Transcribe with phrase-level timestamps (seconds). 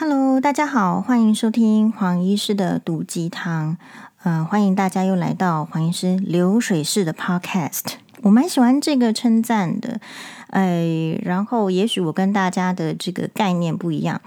[0.00, 3.76] Hello，大家好，欢迎收听黄医师的毒鸡汤。
[4.22, 7.94] 嗯、呃，欢迎大家又来到黄医师流水式的 Podcast。
[8.22, 10.00] 我蛮喜欢这个称赞的，
[10.50, 14.20] 哎，然后也许我跟大家的这个概念不一样。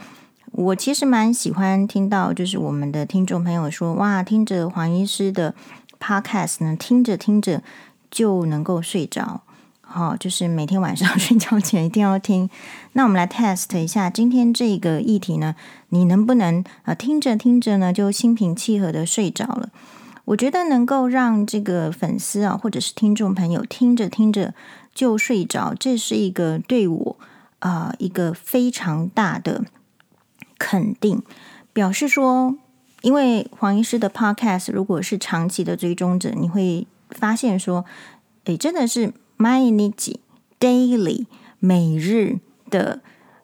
[0.51, 5.55] 我其实蛮喜欢听到，就是我们的听众朋友说，哇，听着黄医师的
[6.01, 7.63] Podcast 呢，听着听着
[8.09, 9.43] 就能够睡着。
[9.91, 12.49] 好，就是每天晚上 睡觉前一定要听。
[12.93, 15.53] 那我们来 test 一下今天这个议题呢，
[15.89, 19.69] 你能不能啊听着听着呢就心平气和的睡着了？
[20.23, 24.53] 我觉得能够让这个粉丝啊或者是听众朋友听着听着
[24.95, 27.17] 就睡着，这是一个对我
[27.59, 29.65] 啊、一个非常大的
[30.57, 31.21] 肯定，
[31.73, 32.55] 表示说，
[33.01, 37.83] 因为黄医师的 podcast 如果是长期的追踪者，你会发现说，
[38.45, 39.11] 诶，真的是。
[39.41, 40.19] 毎日
[40.59, 41.25] daily
[41.57, 42.37] 每日
[42.69, 43.01] 的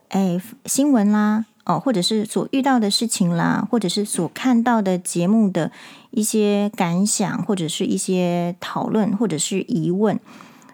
[0.09, 5.71] 诶新闻啦哦，或者是所遇到的事情啦，或者是所看到的节目的
[6.11, 10.19] 一些感想，或者是一些讨论，或者是疑问。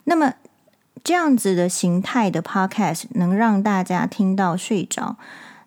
[0.04, 0.34] 那么
[1.06, 5.16] 这样子的形态的 podcast 能让大家听到睡着，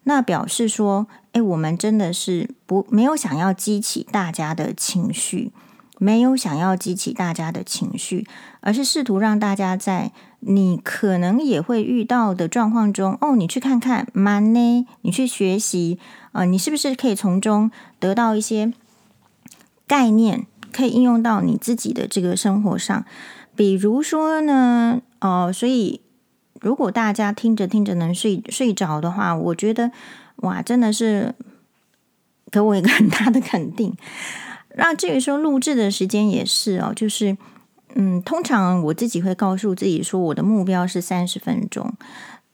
[0.04, 5.50] 那表示说，诶，我们真的是不没有想要激起大家的情绪。
[5.98, 8.26] 没有想要激起大家的情绪，
[8.60, 15.98] 而是试图让大家在你可能也会遇到的状况中，哦，你去看看，慢呢，你去学习，
[16.32, 18.72] 啊、呃，你是不是可以从中得到一些
[19.86, 23.04] 概念，可以应用到你自己的这个生活上？
[23.54, 26.02] 比如说呢，哦、呃，所以
[26.60, 29.90] 如果大家听着听着能睡睡着的话，我觉得
[30.36, 31.34] 哇，真的是
[32.50, 33.96] 给我一个很大的肯定。
[34.76, 37.36] 那至于说录制的时间也是哦，就是
[37.94, 41.94] 嗯，通常我自己会告诉自己说，我的目标是三十分钟，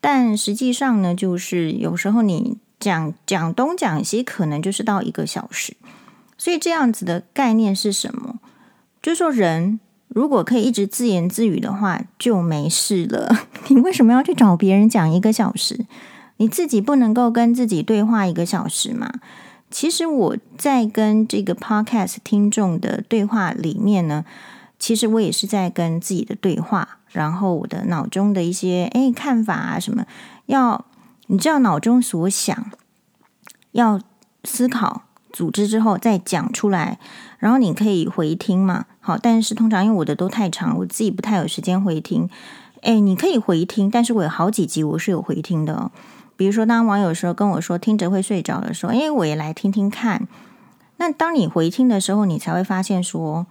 [0.00, 5.76] 但实际上呢，就是有时候你讲讲东讲西，可能就是到一个小时。
[6.38, 8.40] 所以这样子的概念是什么？
[9.00, 13.46] 就是说，人如果可以一直自言自语的话，就没事了。
[13.68, 15.86] 你为什么要去找别人讲一个小时？
[16.38, 19.12] 你自己不能够跟自己对话一个小时吗？
[19.72, 24.24] 其实我在跟这个 podcast 听众的对话里面呢，
[24.78, 30.04] 其实我也是在跟自己的对话，然后我的脑中的一些诶看法啊什么，
[30.44, 30.84] 要
[31.28, 32.70] 你知道脑中所想，
[33.72, 33.98] 要
[34.44, 36.98] 思考组织之后再讲出来，
[37.38, 38.84] 然后你可以回听嘛。
[39.00, 42.28] 好，但是通常因为我的都太长，我自己不太有时间回听。
[42.82, 45.90] 诶，你可以回听，但是我有好几集我是有回听的哦。
[46.36, 50.26] 比如说，当网友说跟我说听着会睡着的时候，哎，我也来听听看。
[50.96, 53.46] 那当你回听的时候，你才会发现说，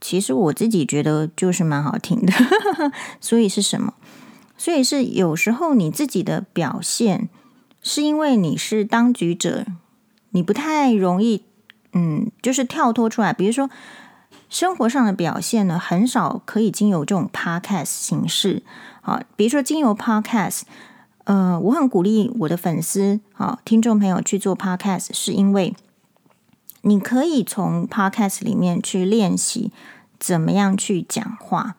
[0.00, 2.32] 其实我自己觉得就是蛮好听的。
[3.20, 3.94] 所以是什么？
[4.56, 7.28] 所以是有时候你自己的表现，
[7.82, 9.66] 是因为你是当局者，
[10.30, 11.44] 你不太容易，
[11.92, 13.32] 嗯，就是跳脱出来。
[13.32, 13.68] 比如说
[14.48, 18.62] 生活上的表现呢，很少可以经由这种 podcast 形式。
[19.02, 20.62] 好，比如说经由 podcast。
[21.26, 25.74] 呃，我很鼓励我的粉丝啊，听众朋友去做 podcast，是因为
[26.82, 29.72] 你可以从 podcast 里面去练习
[30.20, 31.74] 怎么样去讲话。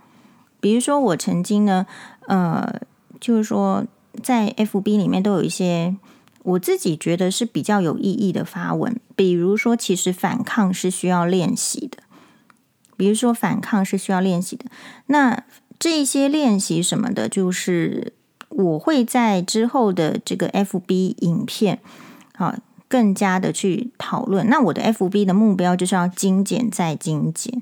[0.59, 1.85] 比如说，我曾经呢，
[2.28, 2.81] 呃，
[3.22, 3.85] 就是说
[4.22, 5.96] 在 FB 里面都有一些
[6.44, 12.00] 我自己觉得是比较有意义的发文，比如说，其实反抗是需要练习的，
[12.97, 14.66] 比如说反抗是需要练习的。
[15.06, 15.46] 那
[15.79, 18.12] 这些练习什么的，就是。
[18.57, 21.79] 我会在之后的这个 FB 影片，
[22.38, 22.57] 啊，
[22.88, 24.50] 更加的去讨论。
[24.50, 27.62] 那我的 FB 的目标就是要精简再精简，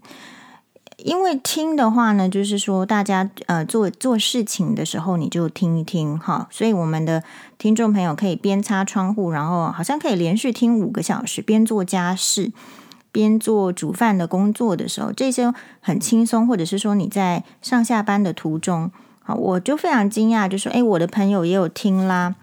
[0.95, 6.47] 因为听的话呢，就是说大家呃做做事情的时候你就听一听哈。
[6.49, 7.21] 所以我们的
[7.57, 12.53] 听众朋友可以边擦窗户，然后好像可以连续听五个小时，边做家事，
[13.11, 18.89] 边做煮饭的工作的时候，这些很轻松，或者是说你在上下班的途中。
[19.27, 22.35] 好，我就非常惊讶，就说：“哎，我的朋友也有听啦。”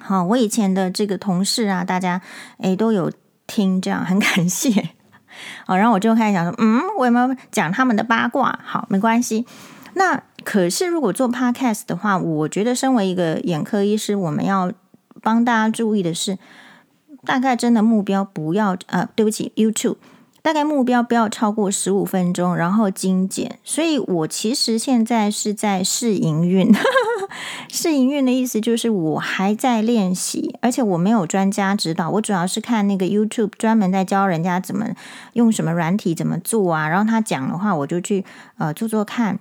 [0.00, 2.20] 好，我以前的这个同事啊，大家
[2.58, 3.12] 哎都有
[3.46, 4.90] 听，这样很感谢。
[5.64, 9.46] 好，然后我就开始想说：“嗯，我有没有讲他们的八卦？”好，没关系。
[9.94, 14.72] 那可是如果做 podcast 的话，我觉得身为一个眼科医师，我们要
[15.22, 16.36] 帮大家注意的是，
[17.24, 19.96] 大概真的目标不要呃，对不起，YouTube。
[20.48, 23.58] 大概目标不要超过十五分钟，然后精简。
[23.62, 26.72] 所以我其实现在是在试营运，
[27.68, 34.86] 试营运的意思就是我还在练习，而且我没有专家指导，我主要是看那个 YouTube 专门在教人家怎么
[35.34, 38.24] 用什么软体怎么做啊，然后他讲的话我就去
[38.56, 39.38] 呃做做看。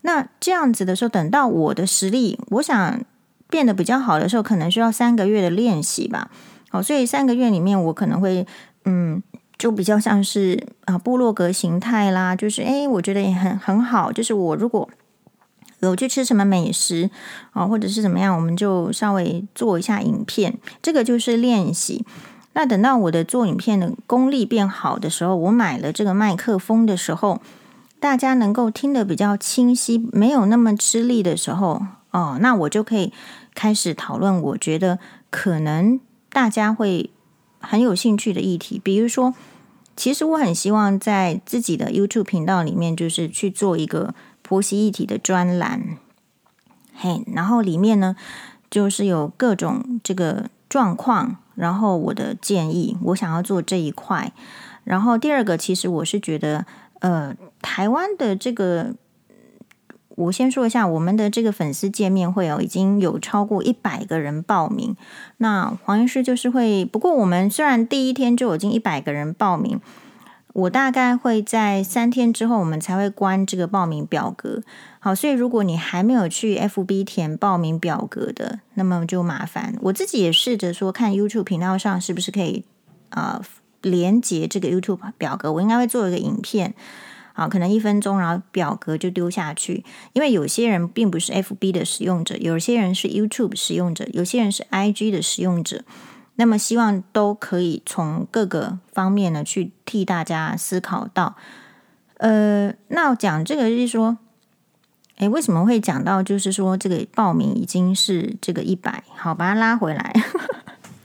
[0.00, 3.00] 那这样子的时候，等到我的实力我想
[3.48, 6.32] 变得比较好的时候，可能需要三个月的练习吧。
[6.68, 8.44] 好，所以三个月里面，我可能会
[8.84, 9.22] 嗯，
[9.58, 14.88] 就比较像是啊部落格形态啦，就是诶，我觉得也很很好，就是我如果
[15.80, 17.10] 有去吃什么美食
[17.52, 22.04] 啊，或者是怎么样，我们就稍微做一下影片，这个就是练习。
[22.54, 27.40] 那等到我的做影片的功力变好的时候，我买了这个麦克风的时候，
[28.00, 33.12] 大家能够听得比较清晰，没有那么吃力的时候，哦，那我就可以
[33.54, 34.42] 开始讨论。
[34.42, 34.98] 我觉得
[35.30, 36.00] 可能
[36.30, 37.10] 大家会
[37.60, 39.34] 很有兴趣的议题，比如说，
[39.96, 45.98] 其实我很希望在自己的 YouTube 频道里面，就是去做一个婆媳议题的专栏，
[46.94, 48.16] 嘿，然后里面呢，
[48.70, 51.36] 就是有各种这个状况。
[51.54, 54.32] 然后我的建议，我想要做这一块。
[54.84, 56.64] 然后第二个，其实我是觉得，
[57.00, 58.94] 呃，台湾的这个，
[60.18, 64.96] 我先说一下，我们的这个粉丝见面会哦，已经有超过一百个人报名。
[65.36, 69.80] 那黄医师就是会，不过我们虽然第一天就已经一百个人报名。
[70.54, 74.60] 我大概会在三天之后，我们才会关这个报名表格。
[74.98, 79.76] 好，所以如果你还没有去 FB 填报名表格的，那么就麻烦。
[79.82, 82.64] 我自己也试着说，看 YouTube 频道上是不是可以
[83.10, 83.44] 啊、呃、
[83.82, 85.52] 连接这个 YouTube 表格。
[85.52, 86.74] 我应该会做一个影片，
[87.38, 89.84] 好，可能一分钟，然后表格就丢下去。
[90.12, 95.84] 因为有些人并不是 FB 的使用者，有些人是 YouTube 使用者，有些人是 IG 的使用者。
[96.34, 101.36] 那么希望都可以从各个方面呢去替大家思考到，
[102.16, 104.18] 呃，那讲这个就是说，
[105.18, 110.12] 诶，为什么会讲到就是说这个报名已经是这个一百，好，把它拉回来，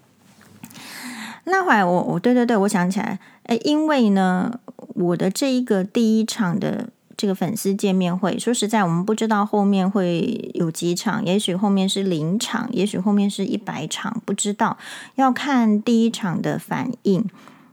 [1.46, 4.60] 拉回来我，我我对对对，我想起来，诶，因为呢，
[4.94, 6.90] 我的这一个第一场的。
[7.16, 14.78] 这个粉丝见面会，说实在，我们不知道后面会有几场，也许后面是零场，也许后面是一百场，不知道，
[15.16, 17.24] 要看第一场的反应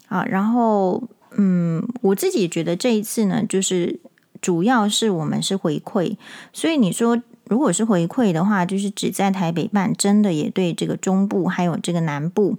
[0.08, 0.24] 啊。
[0.26, 3.98] 然后，嗯，我自己觉得这一次呢，就是
[4.42, 6.16] 主要是我们是回馈，
[6.52, 12.58] 所以你说如果是回馈的话，就是只在台北办，真的也对这个中部还有这个南部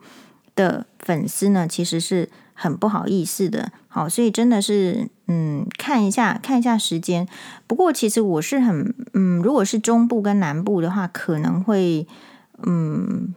[0.56, 2.28] 的粉丝呢，其实是。
[2.54, 7.27] 很不好意思的，好，所以真的是，嗯，看一下，看一下时间。
[7.67, 12.07] 不过其实我是很，嗯，如果是中部跟南部的话，可能会，
[12.65, 13.35] 嗯，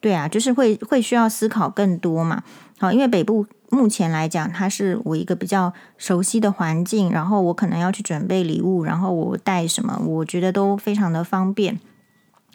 [0.00, 2.44] 对啊，就是会会需要思考更多嘛。
[2.78, 11.80] 好，因为北部目前来讲，它是我一个比较熟悉的环境，然后我可能要去准备礼物，然后我带什么，我觉得都非常的方便。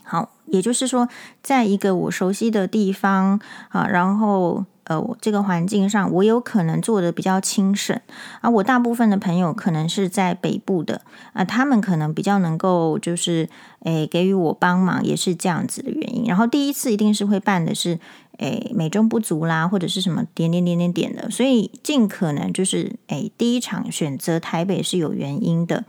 [0.03, 1.09] 好，也就是说，
[1.43, 4.63] 在一个我熟悉的地方啊，然后。
[4.85, 7.99] 呃，我这个环境上，我有可能做的比较轻省
[8.41, 8.49] 啊。
[8.49, 11.01] 我大部分的朋友可能是在北部的
[11.33, 13.49] 啊，他们可能比较能够就是
[13.79, 16.25] 诶给予我帮忙，也是这样子的原因。
[16.25, 17.99] 然后第一次一定是会办的是
[18.37, 25.83] 诶美中不足啦，或者是什么点点点点点的，所以尽可能就是诶第一场选择台北是有原因的。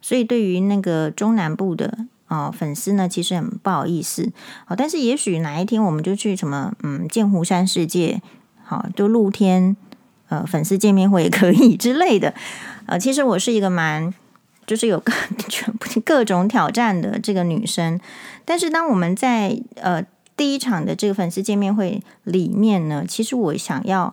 [0.00, 1.98] 所以对于那个中南部的
[2.28, 4.32] 啊、粉丝呢，其实很不好意思
[4.66, 4.76] 啊。
[4.76, 8.22] 但是也许哪一天我们就去什么嗯剑湖山世界。
[8.70, 9.74] 好，就露天
[10.28, 12.34] 呃粉丝见面会也可以 之类的，
[12.84, 14.12] 呃，其实我是一个蛮
[14.66, 15.10] 就是有各
[15.48, 17.98] 全部各种挑战的这个女生，
[18.44, 20.04] 但是当我们在呃
[20.36, 24.12] 第一场的这个粉丝见面会里面呢，其实我想要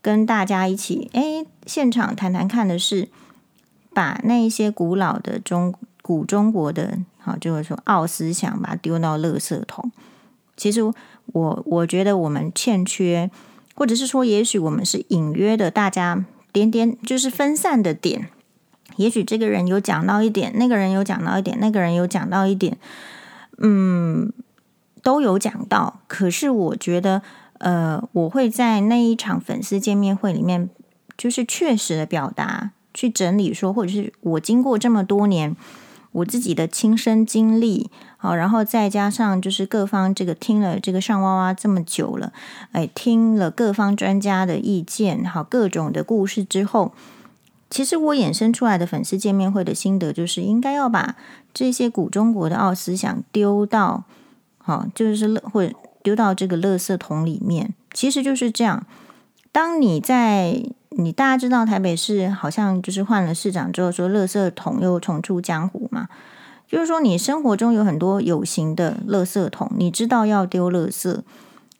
[0.00, 3.08] 跟大家一起哎现场谈谈看的是，
[3.92, 9.90] 把那一些古老的中古中国的好就是说奥思想，把它丢到垃圾桶。
[10.56, 10.80] 其实
[11.32, 13.28] 我我觉得我们欠缺。
[13.76, 18.28] 或者是说，也许我们是隐约的，大家点点就是分散的点。
[18.96, 22.78] 也许这个人有讲到一点，那个人有讲到一点，那个人有讲到一点，
[23.58, 24.32] 嗯，
[25.02, 26.00] 都有讲到。
[26.06, 27.20] 可是我觉得，
[27.58, 30.70] 呃，我会在那一场粉丝见面会里面，
[31.18, 35.54] 就是确实的表达，去整理说，或者是我经过这么多年。
[36.16, 42.32] 我自己的亲身经历，好，然后再加上就是各方这个听了这个上娃娃这么久了，
[42.72, 46.92] 哎，听了各方专家的意见，好，各种的故事之后，
[47.68, 51.16] 其实我衍生出来的粉丝见面会的心得就是，应该要把
[51.52, 54.04] 这些古中国的奥思想丢到，
[54.58, 58.86] 好，就是乐或者丢到这个垃圾桶里面，其实就是这样。
[59.52, 60.64] 当你在
[60.98, 66.08] 你大家知道台北市好像就是换了市长之后，说垃圾桶又重出江湖嘛，
[66.66, 71.20] 就是说你生活中有很多有形的垃圾桶，你知道要丢垃圾，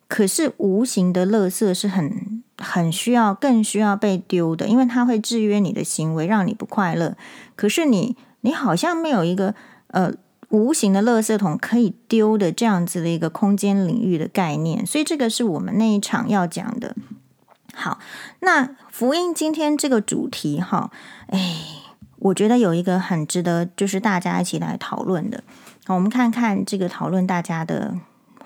[0.06, 7.16] 可是无形的垃圾是很很需要、更需要被丢的，因为它会制约你的行为，让你不快乐。
[7.56, 9.54] 可是你你好像没有一个
[9.88, 10.12] 呃
[10.50, 16.94] 无形的垃圾桶可以丢的这样子的一个空间领域的概念，所以这个是我们那一场要讲的。
[17.78, 17.98] 好，
[18.40, 20.90] 那福音今天这个主题哈，
[21.28, 21.60] 哎，
[22.20, 25.44] 我觉得有一个很值得就是大家一起来讨论的。
[25.84, 27.94] 好，我们看看这个讨论大家的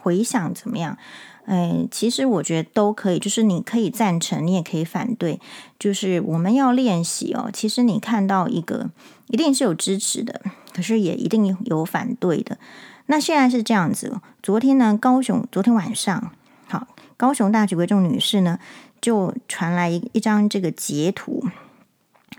[0.02, 0.98] 回响怎么样？
[1.46, 5.40] 哎，其实我觉得都可以，就是你可以赞成，你也可以反对。
[5.78, 8.90] 就是我们要练习哦，其实你看到一个，
[9.28, 10.42] 一定是有支持的。
[10.72, 12.58] 可是也一定有反对的。
[13.06, 14.20] 那现在是这样子。
[14.40, 16.30] 昨天呢，高雄昨天晚上，
[16.68, 18.60] 好，高雄大举为重女士呢，
[19.00, 21.44] 就传来一一张这个截图，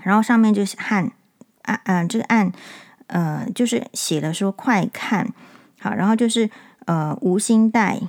[0.03, 1.11] 然后上面就是按
[1.63, 2.51] 按嗯，这个按
[3.07, 5.33] 呃，就是写了说快看。
[5.79, 6.49] 好，然后就是
[6.85, 8.07] 呃吴欣岱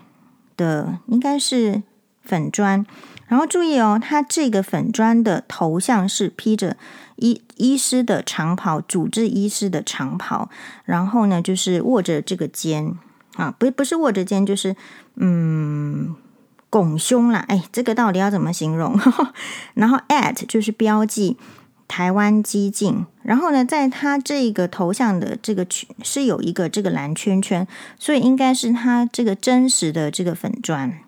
[0.56, 1.82] 的应该是
[2.22, 2.84] 粉砖，
[3.26, 6.76] 然后注意哦，他这个粉砖的头像是披着。
[7.16, 10.50] 医医师的长袍，主治医师的长袍，
[10.84, 12.98] 然后呢，就是握着这个肩。
[13.34, 14.74] 啊，不不是握着肩，就是
[15.16, 16.16] 嗯
[16.72, 17.44] 拱胸啦。
[17.48, 18.98] 哎，这个到底要怎么形容？
[19.74, 21.36] 然后 at 就是标记
[21.86, 30.98] 台湾激进，然后呢，在他这个头像的这个圈是有一个这个蓝圈圈，所以应该是他这个真实的这个粉砖。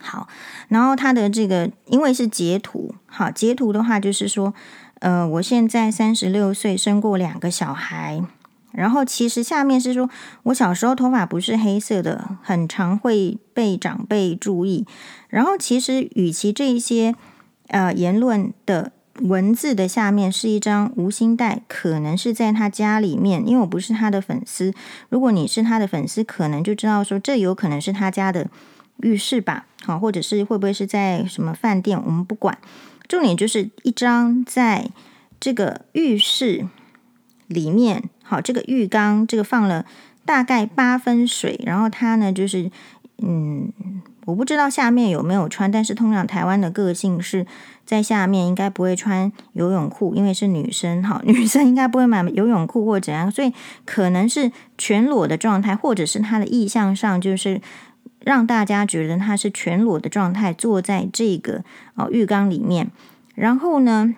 [0.00, 0.26] 好，
[0.68, 4.54] 然后他的这个因为是截图，好，截图的话就是说。
[5.00, 8.24] 呃，我现在三十六岁，生过两个小孩。
[8.76, 10.08] 然后其实下面是说，
[10.44, 14.86] 我小时候头发不是黑色的，很常会被长辈注意。
[15.28, 17.14] 然后其实与其这一些
[17.68, 24.74] 呃言论的文字的下面是一张无心带，可能是在他家里面，因为我不是他的粉丝。
[25.08, 28.46] 如果你是他的粉丝，可能就知道说，这有可能是他家的
[28.98, 29.66] 浴室吧？
[29.84, 31.98] 好，或者是会不会是在什么饭店？
[32.04, 32.58] 我们不管。
[33.08, 34.90] 重点就是一张在
[35.38, 36.66] 这个浴室
[37.46, 39.84] 里面，好，这个浴缸这个放了
[40.24, 42.70] 大概八分水，然后它呢就是，
[43.22, 43.72] 嗯，
[44.24, 47.46] 我不知道下面有没有穿，但是通常台湾的个性是
[47.84, 53.52] 在下面应该不会穿游泳裤，因为是女生，好， 女生应该不会买游泳裤或怎样，所以
[53.84, 57.60] 可能是全裸的状态，或者是她的意向上就是。
[58.24, 61.62] 让大家觉得他是全裸的状态坐在这个
[61.94, 62.90] 哦浴缸里面，
[63.36, 64.16] 然后呢，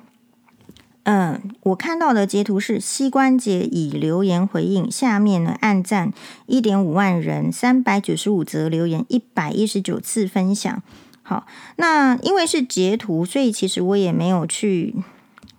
[1.10, 6.12] 嗯、我看到的截图是膝关节已留言回应，下面呢按赞
[6.44, 10.82] 一点五万人，三百九十五则留言，一百一十九次分享。
[11.22, 11.46] 好，
[11.76, 14.94] 那因为是截图，所以其实我也没有去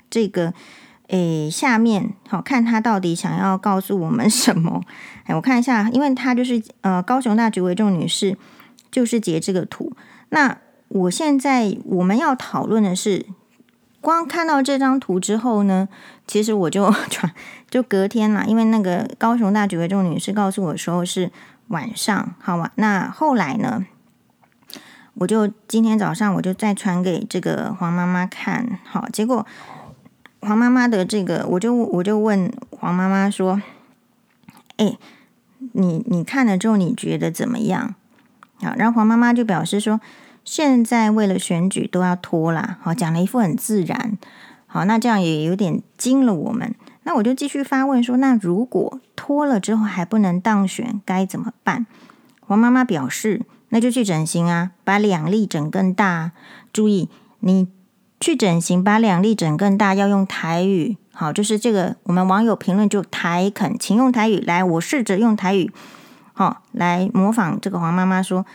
[0.09, 0.53] 这个。
[1.07, 4.83] 诶，下面好看他到底想要告诉我们什么？
[5.25, 8.37] 哎，我看一下，因为他就是呃，高雄大举为重女士
[8.91, 9.91] 就是截这个图。
[10.29, 13.25] 那我现在我们要讨论的是，
[14.01, 15.87] 光看到这张图之后呢，
[16.27, 17.33] 其实我就 传
[17.69, 21.31] 就隔天啦，因为那个高雄大举为重女士告诉我的时候是
[21.67, 22.71] 晚上，好吧？
[22.75, 23.85] 那后来呢，
[25.15, 29.45] 我就今天早上我就再传给这个黄妈妈看，好，结果。
[30.41, 33.61] 黄妈妈的这个，我就我就问黄妈妈说
[34.77, 34.97] ：“哎，
[35.73, 37.93] 你你看了之后，你觉得怎么样？”
[38.63, 39.99] 好，然后黄妈妈就表示说
[40.43, 44.17] ：“现在为了选举都要拖啦。”好，讲了一副很自然。
[44.67, 46.73] 好，那这样也有点惊了我们。
[47.03, 51.85] 那我就继续发问说：“那如果拖了之后还不能当选，该怎么办？”
[52.41, 56.31] 黄妈妈表示：“那就去整形啊，把两粒整更大。
[56.71, 57.67] 注意你。”
[58.21, 60.97] 去整形，把两粒整更大，要用台语。
[61.13, 64.61] 好，就是这个，我们网友评论就台肯，请用台语来。
[64.61, 65.71] 我试着用台语，
[66.33, 68.45] 好来模仿这个黄妈妈说：“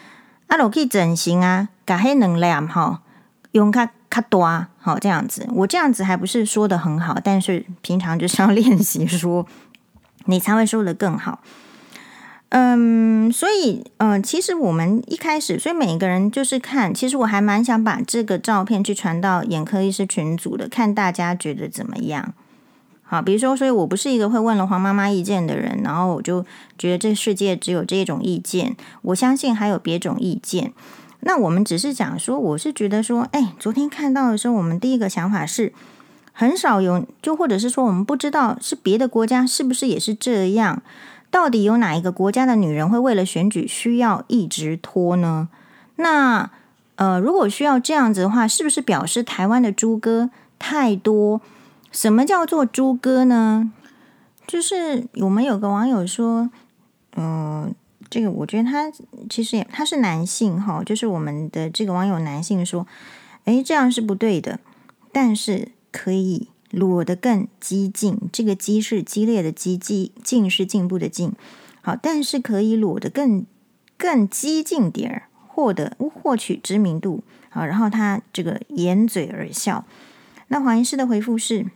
[0.49, 3.03] 啊，我可以整形啊，改黑能量哈，
[3.53, 5.49] 用卡卡多，好这样子。
[5.53, 9.47] 我这样子还不是说得很好，但是平常就是要练习说，
[10.26, 11.41] 你才会说得更好。”
[12.50, 22.33] 嗯，所以，嗯、其实我们一开始，所以每一个人就是看，其实我还蛮想把这个照片去传到眼科医师群组的，看大家觉得怎么样。
[23.03, 26.47] 好，比如说，所以我不是一个会问了黄妈妈意见的人，然后我就
[26.79, 30.73] 觉得这世界只有这种意见，我相信还有别种意见。
[31.26, 35.73] 那我们只是讲说，我是觉得说，哎，昨天看到的时候，我们第一个想法是
[36.33, 40.83] 很少有，就或者是说，我们不知道是别的国家是不是也是这样。
[41.31, 45.49] 到底有哪一个国家的女人会为了选举需要一直拖呢？
[45.97, 46.50] 那
[46.97, 51.40] 呃，如果需要这样子的话，是不是表示台湾的猪哥太多？
[51.90, 53.73] 什么叫做猪哥呢？
[54.47, 56.50] 就是我们有个网友说，
[57.16, 57.75] 嗯、
[58.14, 58.88] 这个我觉得他
[59.28, 62.87] 其实也他是男性哈，就是我们的这个网友男性说，
[63.42, 64.61] 诶，这样是不对的，
[65.11, 71.33] 但是可以裸得更激进，这个“激”是激烈的“激”，“激进”是进步的“进”。
[71.83, 73.44] 好，但是可以裸得更
[73.99, 77.25] 更激进点儿，获得获取知名度。
[77.50, 79.85] 好，然后他这个掩嘴而笑。
[80.47, 81.66] 那黄医师的回复是。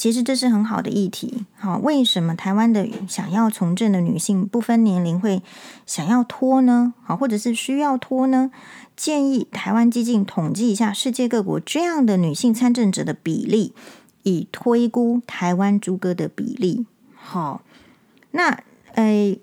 [0.00, 1.44] 其实这是很好的议题。
[1.58, 5.42] 好，为什么台湾的想要从政的女性不分年龄会
[5.84, 6.94] 想要脱呢？
[7.04, 8.50] 好，或者是需要脱呢？
[8.96, 13.74] 建议台湾基进统计一下世界各国这样的女性参政者的比例，
[14.22, 16.86] 以推估台湾猪哥的比例。
[17.14, 17.60] 好，
[18.30, 18.62] 那
[18.94, 19.38] 诶。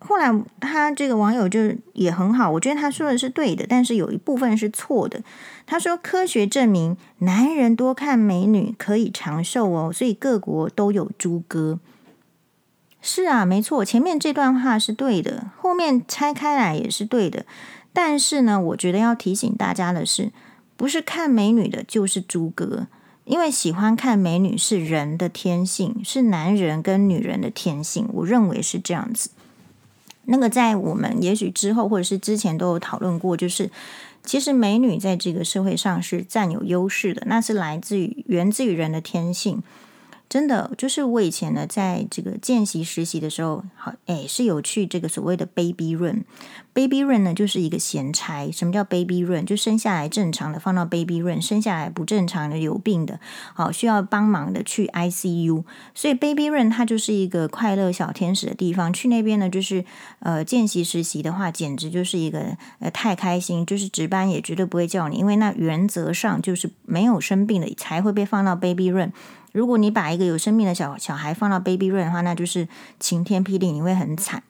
[0.00, 5.20] 后来他这个网友就也很好，我觉得他说的是对的，但是有一部分是错的。
[5.70, 11.78] 他说科学证明男人多看美女可以长寿哦，所以各国都有猪哥。
[13.02, 17.44] 是啊，没错，前面这段话是对的，后面拆开来也是对的。
[17.92, 20.32] 但是呢，我觉得要提醒大家的是，
[20.74, 22.86] 不是看美女的就是猪哥，
[23.26, 29.28] 因为喜欢看美女是人的天性，是男人跟女人的天性，我认为是这样子。
[30.28, 33.70] 那个在我们也许之后或者是之前都有讨论过，就是
[34.22, 39.62] 其实美女在这个社会上是占有优势的，那是来自于源自于人的天性。
[40.28, 46.24] 真的，就是我以前呢，在这个见习实习的时候，好，哎，是有去这个所谓的 baby room。
[46.74, 48.50] baby room 呢，就是一个闲差。
[48.52, 49.46] 什么叫 baby room？
[49.46, 53.18] 就生下来正常的放到 baby room，生下来不正常的有病的，
[53.54, 55.64] 好，需要帮忙的去 ICU。
[55.94, 58.92] 所以 baby room 它就是一个快乐小天使的地方。
[58.92, 59.84] 去那边呢，就是
[60.20, 69.10] 呃见习实习的话，简直就是一个呃太开心，就是值班也绝对不会叫你，因为那原则上就是没有生病的才会被放到 baby room。
[69.58, 72.68] 如果你把一个有生命的小小孩放到 baby room 的话，那就是
[73.00, 74.44] 晴天霹雳，你会很惨。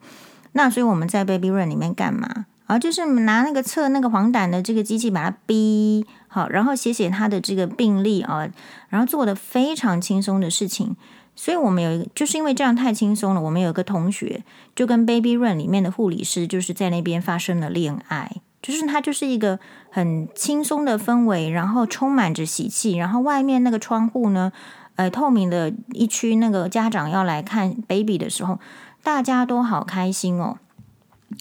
[0.53, 2.45] 那所以我们在 baby room 里面干嘛？
[2.67, 8.47] 啊，就是拿那个测那个黄疸的这个机器把它逼好，然后写写他的这个病历啊，
[8.91, 10.95] 然后做的非常轻松的事情。
[11.35, 14.45] 所以我们有一个，就是因为这样太轻松了，我们有一个同学
[14.77, 24.53] 就跟 baby room 里面的护理师就是在那边发生了恋爱，就是他就是一个很轻松的氛围，然后充满着喜气，然后外面那个窗户呢。
[24.99, 28.59] 呃，透明的一区，那个家长要来看 baby 的时候，
[29.01, 30.59] 大家都好开心哦。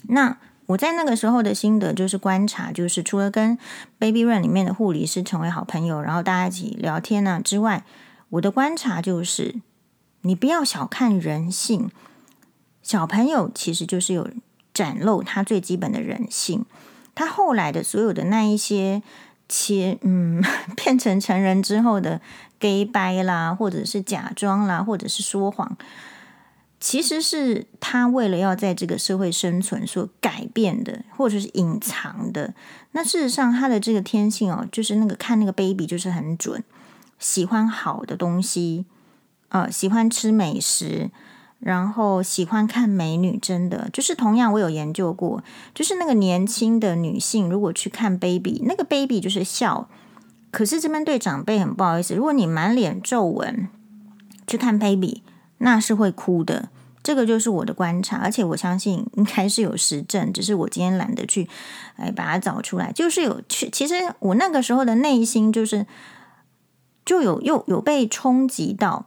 [0.10, 3.58] 那我在那个时候的心得就是观察，就是除了跟
[3.98, 7.84] baby run 里面的护理师成为好朋友，然后大家一起聊天呢、啊、之外，
[8.30, 9.56] 我的观察就是，
[10.22, 11.89] 你不要小看人性，
[12.84, 14.30] 小朋友其实就是有
[14.72, 16.63] 展露他最基本的人性，
[17.15, 19.02] 他后来的所有的那一些。
[19.50, 20.43] 切，嗯，
[20.76, 22.20] 变成成人之后的
[22.60, 25.78] gay 掰啦，或者是假装啦，或者是说谎，
[26.80, 32.54] 其实是他为了要在这个社会生存所改变的，或者是隐藏的。
[32.91, 36.63] 那事实上，他的这个天性哦，就是那个看那个 baby 就是很准，
[37.20, 38.86] 喜欢好的东西，
[39.50, 41.12] 呃，喜欢吃美食。
[41.60, 45.43] 然后喜欢看美女，真的就是同样，我有研究过，
[45.74, 49.89] 就是那个年轻的女性，如果去看 baby，那个 baby 就是笑，
[50.52, 53.68] 可是这边对长辈很不好意思，如果你满脸皱纹
[54.46, 55.24] 去看 baby，
[55.60, 56.70] 那是会哭的。
[57.04, 61.48] 这个就是我的观察，而且我相信应该是有实证，只是我今天懒得去
[61.96, 63.70] 哎把它找出来，就是有去。
[63.70, 65.86] 其实我那个时候的内心就是
[67.06, 69.06] 就有又有被冲击到。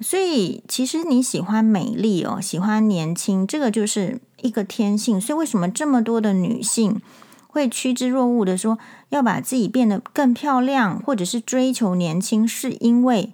[0.00, 5.20] 所以，其实你喜欢美丽哦，喜欢年轻，这个就是一个天性。
[5.20, 7.00] 所以，为什么这么多的女性
[7.52, 8.78] 会趋之若鹜的说
[9.10, 13.32] 要把自己变得更漂亮，或者是追求年轻，是因为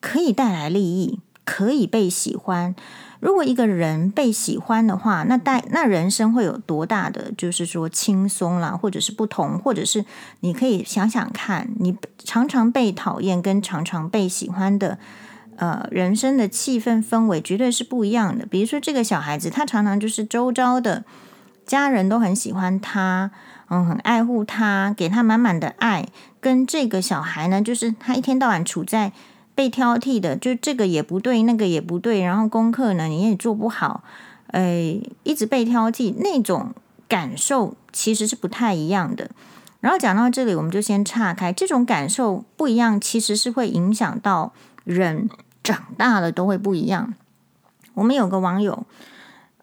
[0.00, 2.76] 可以带来利益，可以被喜欢。
[3.18, 10.04] 如果一个人被喜欢的话，那带那人生会有多大的，就是说轻松啦，或者是不同，或者是
[10.40, 14.98] 你可以想想看，你常常被讨厌跟常常被喜欢的。
[15.56, 18.46] 呃，人生的气氛氛围绝对是不一样的。
[18.46, 21.04] 比如说，这个小孩子，他常常就是周遭的
[21.66, 23.30] 家人都很喜欢他，
[23.68, 26.08] 嗯，很爱护他，给他满满的爱。
[26.40, 29.12] 跟这个小孩呢，就是他一天到晚处在
[29.54, 34.02] 被挑剔的，就这个也不对，那个也不对，然后功课呢你也做不好，
[34.48, 36.74] 呃，一直被挑剔，那种
[37.08, 39.30] 感受其实是不太一样的。
[39.80, 44.52] 然后讲到这里，我们就先岔开，这种感受不一样，其实是会影响到
[44.84, 45.28] 人。
[45.62, 47.12] 长大了都会不一样。
[47.92, 48.86] 我们有个网友，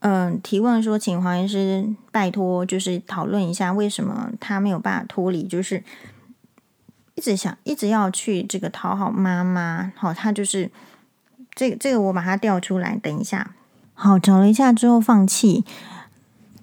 [0.02, 5.84] 嗯、提问说，请黄医师拜托，就是讨论一下为什么他没有办法脱离，就是
[7.16, 9.92] 一直想一直要去这个讨好妈妈。
[9.96, 10.70] 好，他就是
[11.56, 13.56] 这个这个，我把它调出来，等一下。
[13.96, 15.66] 好，找了一下之后放弃，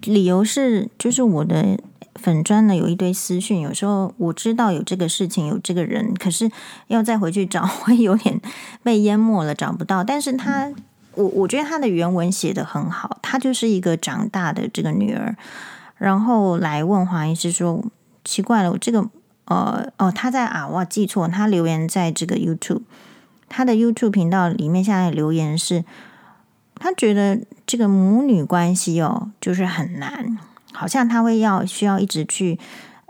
[0.01, 1.77] 理由是就是我的
[2.15, 6.49] 粉专呢有一堆私讯，有时候我知道有这个事情，有这个人，可是
[6.87, 8.39] 要再回去找， 会有点
[8.81, 10.01] 被淹没了，找不到。
[10.01, 10.71] 但是他，
[11.15, 15.35] 我我觉得他的原文写的很好，他就是一个长大的这个女儿，
[15.97, 17.83] 然后来问黄医师说
[18.23, 19.09] ：“奇怪了，我这个
[19.45, 22.81] 呃哦，他在啊，我记错，他留言在这个 YouTube，
[23.49, 25.83] 他的 YouTube 频道里面现在留言是，
[26.75, 30.37] 他觉得这个母女关系哦，就是很难。”
[30.73, 32.59] 好像他会要需要一直去，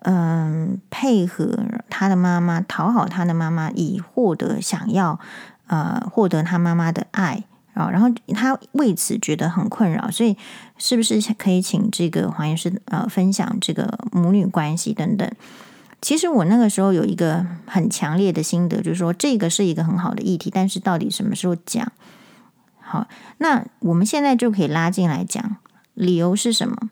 [0.03, 1.57] 嗯，配合
[1.89, 5.19] 他的妈妈，讨好他的妈妈，以获得想要，
[5.65, 7.43] 呃，获得他妈妈的爱
[7.75, 7.91] 啊。
[7.91, 10.35] 然后他为此觉得很困扰，所以
[10.79, 15.29] 是不是可以请这个黄医师呃分享这个母女关系等等？
[16.01, 21.91] 其实我那个时候有一个很强烈的心得，就是说这个是一个很好的议题，但是到底什么时候讲？
[22.79, 23.07] 好，
[23.39, 25.57] 那我们现在就可以拉进来讲，
[25.95, 26.89] 理由是什么？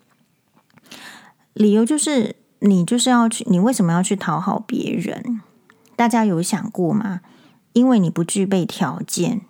[1.54, 5.42] 理由就是你就是要去，你为什么要去讨好别人？
[5.96, 7.22] 大家有想过吗？
[7.74, 9.42] 因为你不具备条件。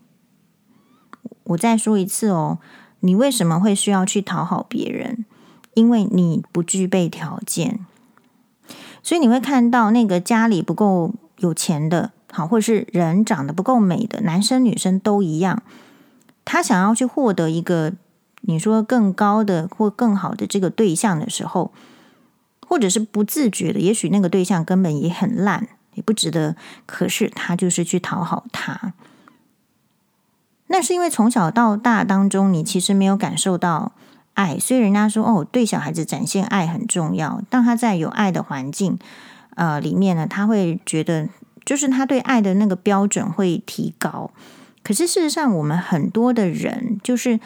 [1.46, 2.60] 我再说一次哦，
[3.02, 5.26] 你为什么会需要去讨好别人？
[5.74, 7.86] 因为你不具备条件。
[9.02, 15.64] 所以你会看到那个家里不够有钱的，好，或者是人长得不够美的，男生女生都一样，
[16.46, 17.94] 他想要去获得一个
[18.42, 21.72] 你说更高的或更好的这个对象的时候。
[22.66, 26.56] 或者是不自觉的，也许那个对象根本也很烂，也不值得。
[26.88, 28.94] 可是他就是去讨好他，
[30.74, 33.92] 那是因为从小到大当中，你其实没有感受到
[34.34, 34.58] 爱。
[34.58, 37.44] 所以人家说，哦，对小孩子展现爱很重要。
[37.48, 38.98] 当他在有爱的环境，
[39.54, 41.30] 呃，里面呢，他会觉得，
[41.64, 44.32] 就是他对爱的那个标准会提高。
[44.82, 47.40] 可是事实上，我们很多的人，就是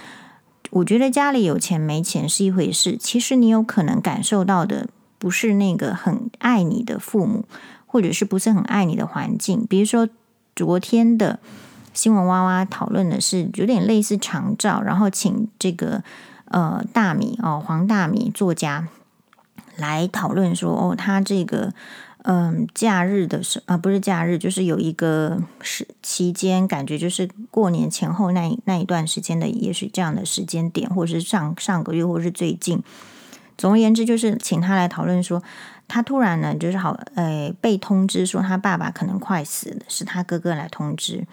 [0.69, 4.87] 我觉得家里有钱没钱是一回事，其实你有可能感受到的。
[5.19, 7.45] 不是那个很爱你的父母，
[7.87, 9.65] 或者是不是很爱你的环境。
[9.67, 10.07] 比如说，
[10.55, 11.39] 昨天的
[11.97, 16.03] 新闻哇哇讨论的是有点类似长照，然后请这个
[16.45, 18.87] 呃大米哦黄大米作家
[19.77, 21.73] 来讨论说哦，他这个
[22.29, 32.83] 嗯、假日的时啊不是假日，就是有一个时期间，感觉就是过年前后那那一段时间的，也许这样的时间点，或者是上上个月，或是最近。
[33.57, 35.41] 总而言之，就是请他来讨论说，
[35.87, 41.25] 他突然呢，就是好，呃，被通知说他爸爸可能快死了，是他哥哥来通知。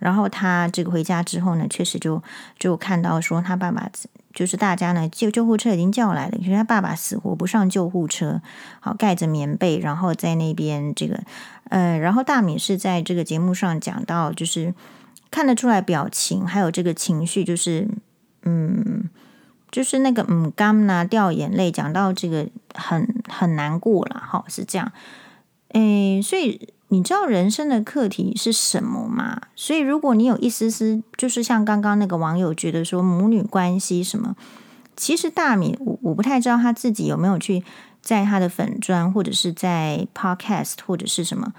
[0.00, 2.20] 然后他这个回家之后呢，确实就
[2.58, 3.88] 就看到说他爸爸，
[4.34, 8.42] 就是大家呢救救护车已经叫来了，可是他爸爸死活不上救护车，
[8.80, 11.20] 好盖着棉被，然后在那边这个，
[11.68, 14.74] 呃，然后大米是在这个节目上讲到，就是
[15.30, 17.86] 看得出来表情还有这个情绪，就是
[18.42, 19.08] 嗯。
[19.72, 24.90] 就是那个嗯，刚拿掉眼泪，讲到这个很很难过了，哈，是这样。
[25.68, 29.40] 诶，所以你知道人生的课题是什么吗？
[29.56, 34.36] 所以如果你有一丝丝，就是像刚刚那个网友觉得说母女关系什么，
[34.96, 37.64] 其实大米我我不太知道他自己有没有去
[38.02, 41.52] 在他的粉专或者是在 podcast 或者是什么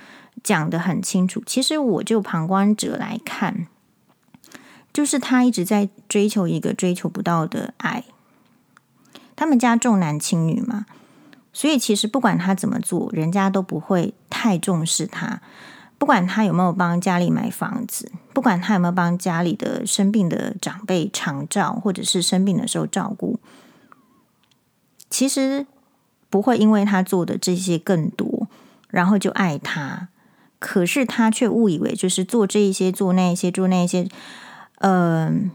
[0.44, 1.42] 讲的很清楚。
[1.46, 3.68] 其实我就旁观者来看。
[4.94, 8.04] 就是他一直在追求一个追求不到的爱。
[9.38, 10.86] 他们家重男轻女嘛，
[11.54, 15.42] 所以其实不管他怎么做，人家都不会太重视他。
[15.98, 23.40] 不管他有没有帮家里买房子，不管他有没有帮家里的生病的长辈长照，或者是生病的时候照顾，
[25.10, 25.68] 其实
[26.30, 28.48] 不会因为他做的这些更多，
[28.90, 30.08] 然后就爱他。
[30.58, 34.08] 可是他却误以为，就是做这一些，做那一些，做那一些。
[34.80, 35.52] 嗯、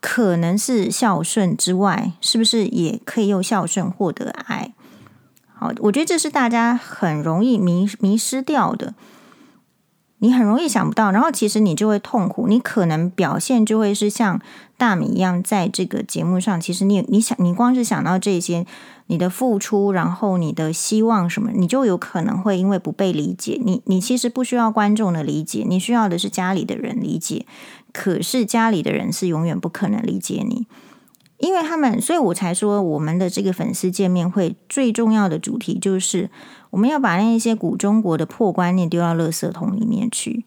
[0.00, 4.72] 可能是孝顺之外，是不是也可以用孝顺获得爱？
[5.60, 8.94] 好，我觉得这是大家很容易迷迷失掉的。
[10.22, 12.46] 你很容易想不到，然后其实你就会痛苦。
[12.48, 14.40] 你可能表现就会是像
[14.78, 18.66] 大米一样，在这个节目上，其实你你想，你光是想到这些，
[19.08, 23.60] 你的付出，然后你的希望什么，你就有可能会因为不被理解。
[23.62, 27.44] 你你其实不需要观众的理解，你需要的是家里的人理解。
[27.92, 30.66] 可是家里的人是永远不可能理解你，
[31.40, 36.28] 因为他们，所以我才说我们的这个粉丝见面会最重要的主题就是
[36.68, 40.44] 我们要把那一些古中国的破观念丢到垃圾桶里面去。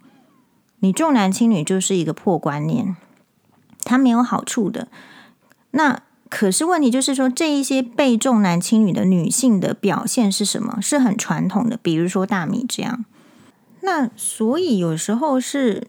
[0.79, 2.95] 你重男轻女就是一个破观念，
[3.83, 4.87] 它没有好处的。
[5.71, 10.79] 那可是问题就是说，这一些被重男轻女的女性的表现是什么？
[10.79, 13.03] 是很传统的，比如说大米这样。
[13.81, 15.87] 那所以有时候是。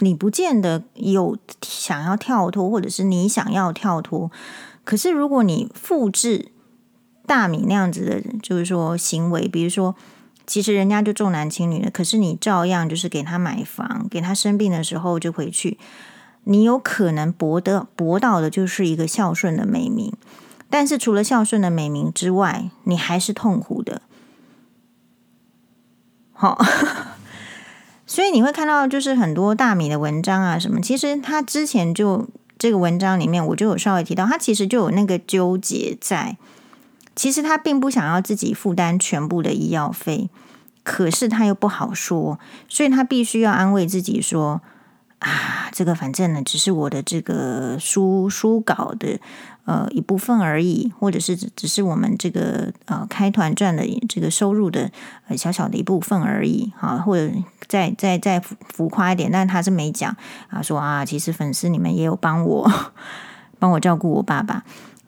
[0.00, 4.30] 你不见得有想要跳脱，或者是你想要跳脱。
[4.84, 6.50] 可是如果你复制
[7.26, 9.94] 大米那样子的，就是说行为，比如说，
[10.46, 15.78] 其实人家就重男轻女的，可是你照样就是给他买房，给他生病的时候就回去，
[16.44, 20.12] 你有可能博得博到的就是一个孝顺的美名，
[20.68, 24.02] 但是除了孝顺的美名之外，你还是痛苦的。
[26.32, 26.62] 好，
[28.14, 32.28] 所以你会看到就是很多大米的文章啊什么，其实他之前就。
[32.56, 36.38] 这个文章里面，我就有稍微提到，他其实就有那个纠结在。
[37.16, 40.30] 其实他并不想要自己负担全部的医药费，
[40.84, 44.62] 可是他又不好说，所以他必须要安慰自己说
[45.18, 49.18] ：“啊，这个反正呢，只是我的这个书书稿的。”
[49.64, 54.90] 呃，一部分而已，或者是只只是我们这个呃开团赚的这个收入的
[55.28, 57.32] 呃小小的一部分而已，哈，或者
[57.66, 60.14] 再再再浮夸一点，但他是没讲
[60.48, 62.70] 啊，说啊，其实粉丝你们也有帮我
[63.58, 64.64] 帮我照顾我爸爸，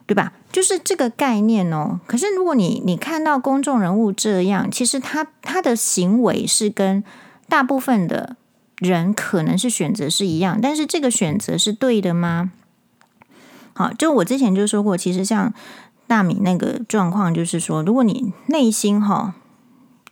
[0.07, 0.33] 对吧？
[0.51, 2.01] 就是这个概念哦。
[2.07, 7.05] 可是如果你你看到公众人物这样，其实他他的行为是跟
[7.51, 8.37] 大部分的
[8.79, 12.53] 人可能是选择是一样，但是这个选择是对的吗？
[13.79, 15.53] 好，就我之前就说过，其实像
[16.07, 19.35] 大米那个状况，就是说，如果你内心哈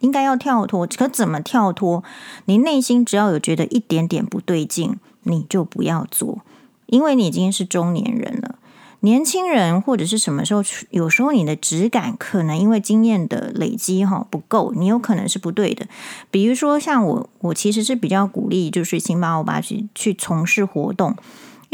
[0.01, 2.05] 应该要跳脱，可怎么跳脱？
[2.45, 6.43] 你内心只要有觉得一点点不对劲，你就不要做，
[6.85, 8.57] 因为你已经是中年人了。
[9.01, 15.87] 年轻人或者是什么时候，有时候你的质感可能因为经验的累积哈不够，你有可能是不对的。
[16.31, 21.17] 比如说像我，我其实是比较鼓励，就是星巴欧巴去去从事活动。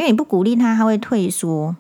[0.01, 1.75] 因为你不鼓励他，他会退缩；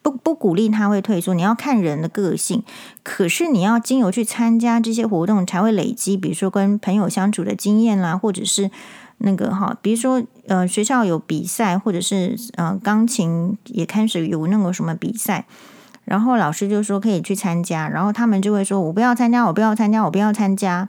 [0.00, 1.34] 不不鼓励他会退缩。
[1.34, 2.62] 你要看人的个性，
[3.02, 6.16] 可是你要经由去参加这些活动，才会累积。
[6.16, 8.70] 比如说跟朋友相处的经验啦，或者是
[9.18, 15.44] 那个哈，比如说呃学校有比赛，或者是呃钢琴也开始有那个什么比赛，
[16.06, 20.88] 然后老师就说可以去参加，然后他们就会说：“我不要参加，我不要参加，我不要参加。”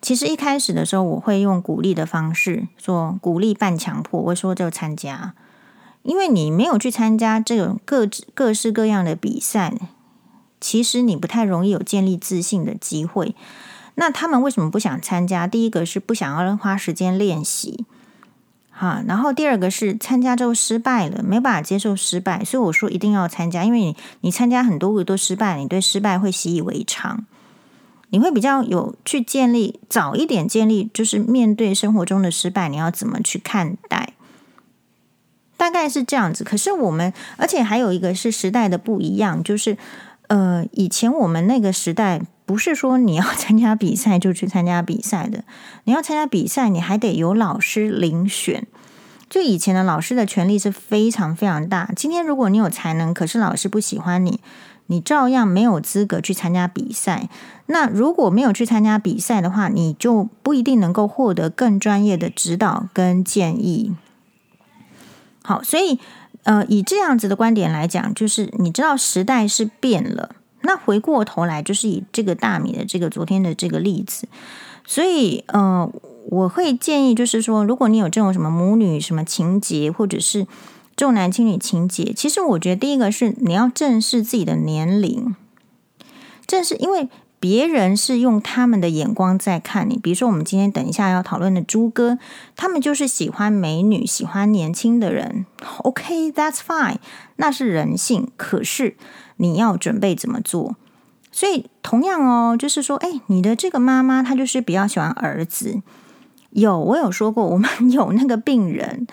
[0.00, 5.34] 其实一开始的时候，我会用鼓励的方式，说鼓励半强迫，我说就参加，
[6.02, 9.74] 因为你没有去参加这种各各式各样的比赛，
[10.60, 13.34] 其实你不太容易有建立自信的机会。
[13.96, 15.48] 那他们为什么不想参加？
[15.48, 17.84] 第一个是不想要花时间练习，
[18.70, 27.24] 哈，然后第二个是参加之后失败了，没办法接受失败，所以我说一定要参加，因为你你参加很多个都失败，你对失败会习以为常。
[28.10, 34.14] 你会比较有去建立早一点建立，就是面对生活中的失败，你要怎么去看待？
[35.56, 36.44] 大概是这样子。
[36.44, 39.76] 可是我们，而且还有一个是时代的不一样，就是
[40.28, 45.44] 呃，以前我们那个时代不是说你要参加比赛就去参加比赛的，
[45.84, 48.66] 你要参加比赛，你还得有老师遴选。
[49.28, 51.90] 就以前的老师的权力是非常非常大。
[51.94, 54.40] 今天如果你有才能，可是老师不喜欢你。
[54.88, 57.28] 你照样没有资格去参加比赛。
[57.66, 63.94] 那如果没有去参加比赛的话，你就不一定能够获得更专业的指导跟建议。
[65.42, 65.98] 好，所以
[66.44, 70.34] 呃，以这样子的观点来讲，就是你知道时代是变了。
[70.62, 74.26] 那回过头来，就是以这个大米的这个昨天的这个例子，
[74.86, 75.90] 所以呃，
[76.30, 80.46] 我会建议就是说，如果你有这种什么母女什么情节，或者是。
[80.98, 85.36] 重男轻女情节，其实我觉得第一个是你要正视自己的年龄，
[86.44, 87.08] 正是因为
[87.38, 89.96] 别人是用他们的眼光在看你。
[89.96, 92.18] 比如说，我们今天等一下要讨论的朱哥，
[92.56, 95.46] 他们就是喜欢美女，喜欢年轻的人。
[95.84, 96.96] OK，that's fine，
[97.36, 98.32] 那是人性。
[98.36, 98.96] 可是
[99.36, 100.74] 你要准备怎么做？
[101.30, 105.80] 所以同样哦，就是说，哎，你的这个妈妈她就是比较喜欢儿子。
[106.50, 109.06] 有，我有说过，我们 有那个病人，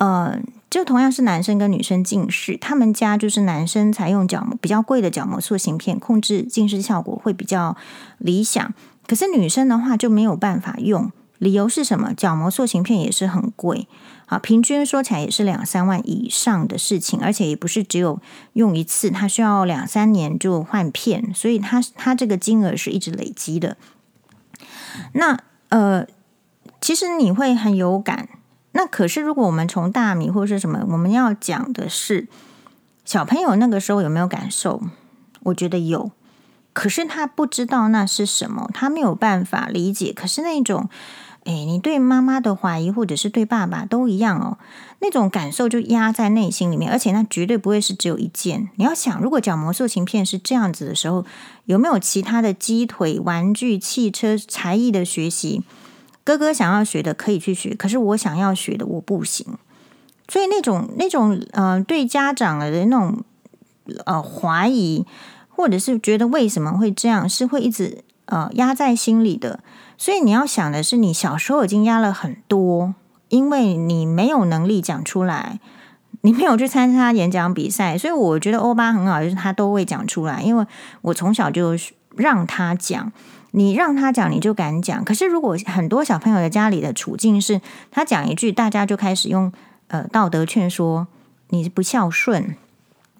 [0.00, 0.40] 呃。
[0.70, 7.76] 就同样是男生跟女生近视，他们家就是男生采用角膜比较贵的角膜塑形片，控制近视效果会比较
[8.18, 8.72] 理想。
[9.08, 12.14] 可是女生的话就没有办法用，理由是什么？
[12.14, 13.88] 角膜塑形片也是很贵，
[14.26, 18.20] 啊，平均说起来也是两三万以上的事情，而且也不是只有
[18.52, 23.76] 用一次，它需要两三年就换片，所以它它这个金额是一直累积的。
[25.14, 25.36] 那
[25.70, 26.06] 呃，
[26.80, 28.28] 其实你会很有感。
[28.72, 32.28] 那可是，如果我们从大米或是什么，我们要讲的是
[33.04, 34.80] 小朋友那个时候有没有感受？
[35.42, 36.12] 我觉得有，
[36.72, 40.12] 可是他不知道那是什么，他没有办法理解。
[40.12, 40.88] 可是那种，
[41.44, 44.58] 哎，你对妈妈的怀疑，或者是对爸爸都一样哦，
[45.00, 48.68] 那种感受就压在内心里面，而且那绝对不会是只有一件。
[48.76, 51.24] 你要想，如果角膜塑形片是这样子的时候，
[51.64, 55.64] 有没有其他的鸡腿、玩具、汽车、才艺的学习？
[56.22, 59.46] 哥哥想要学的可以去学，可是我想要学的我不行，
[60.28, 63.24] 所以那种那种呃对家长的那种
[64.04, 65.04] 呃怀疑，
[65.48, 69.60] 或者是觉得为什么会这样，是会一直呃压在心里的。
[69.96, 72.94] 所以你要想的是，你小时候已经压了很多，
[73.28, 75.58] 因为你没有能力讲出来，
[76.20, 77.98] 你没有去参加演讲比赛。
[77.98, 80.66] 所以我觉得欧巴很好，就是他都会讲出来，因为
[81.00, 81.74] 我从小就
[82.14, 83.10] 让他讲。
[83.52, 85.04] 你让他讲，你就敢讲。
[85.04, 87.60] 可是如果很多小朋友的家里的处境是，
[87.90, 89.52] 他讲一句，大家就开始用
[89.88, 91.08] 呃道德劝说，
[91.48, 92.54] 你不孝顺，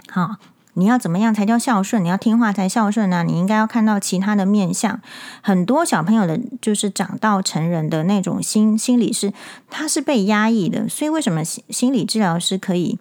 [0.08, 0.36] 好，
[0.74, 2.04] 你要怎么样才叫孝顺？
[2.04, 3.22] 你要听话才孝顺呢、啊？
[3.24, 5.00] 你应该要看到其他的面相。
[5.42, 9.32] 很多小朋友的，就是长到成人的那种心心理是，
[9.68, 10.88] 他是被压抑的。
[10.88, 12.98] 所以为什么心心理治疗师可以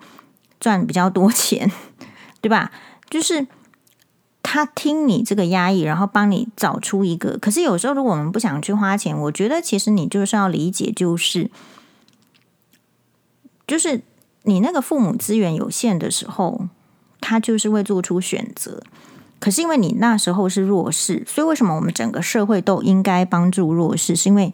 [0.60, 1.72] 赚比较多钱，
[2.42, 2.72] 对吧？
[3.10, 3.46] 就是。
[4.52, 7.38] 他听你这个压抑，然后帮你找出一个。
[7.38, 11.52] 可是有时候，如果我们不想去花钱，我觉得其实你就是要理解，就是
[13.68, 14.02] 就是
[14.46, 16.68] 你那个父母资源有限的时候，
[17.22, 18.82] 他就是会做出选择。
[19.40, 24.16] 可是因为你那时候是弱势，所以为什么我们整个社会都应该帮助弱势？
[24.16, 24.52] 是因为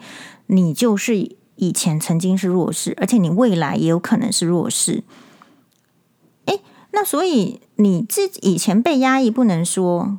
[0.48, 5.06] 你就是以前曾经是弱势，而且你未来也有可能是弱势。
[6.96, 10.18] 那所以你自己以前被压抑，不能说，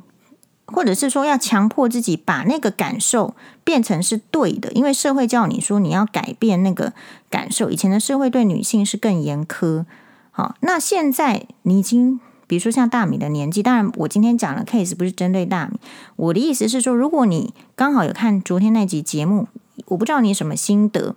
[0.67, 6.93] 或者是说要强迫自己把那个感受变成是对的，因为社会叫你说你要改变那个
[7.31, 7.71] 感受。
[7.71, 9.85] 以前的社会对女性是更严苛，
[10.29, 15.79] 好，那现在你已经，比如说像大米的年纪，当然我今天讲的 case 不是针对大米，
[16.15, 19.47] 我的意思是说，如果你刚好有看昨天那集节目，
[19.87, 21.15] 我不知道你什么心得，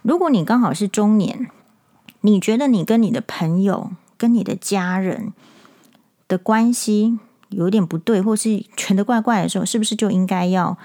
[0.00, 1.50] 如果你刚好是中年，
[2.22, 3.90] 你觉得你跟你的朋友。
[4.22, 5.32] 跟你的家人
[6.28, 10.78] 的关系有点不对，或是觉得怪怪的时候，是不是就应该要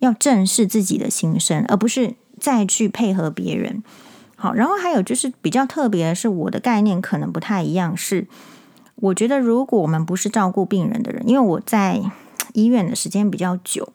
[0.00, 3.84] 要正视自己的心声，而不是再去配合别人？
[4.34, 7.96] 好，然后还有就是比较特别的是，我的概念可能不太一样。
[7.96, 8.26] 是
[8.96, 12.02] 我觉得，如果我们不是照顾病人的人，因为我在
[12.54, 13.92] 医院的时间比较久，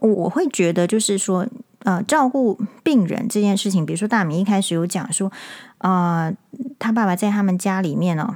[0.00, 1.46] 我会觉得就是说，
[1.84, 5.30] 呃，照顾病人这件事情，比如说大米一开始有讲说。
[5.82, 6.36] 啊、呃，
[6.82, 8.34] 他爸爸在他们家里面哦，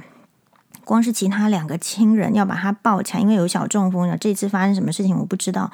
[0.85, 4.17] 光是其他两个亲人要把他抱起来，因为有小中风了。
[4.17, 5.69] 这次发生什么事情我不知道。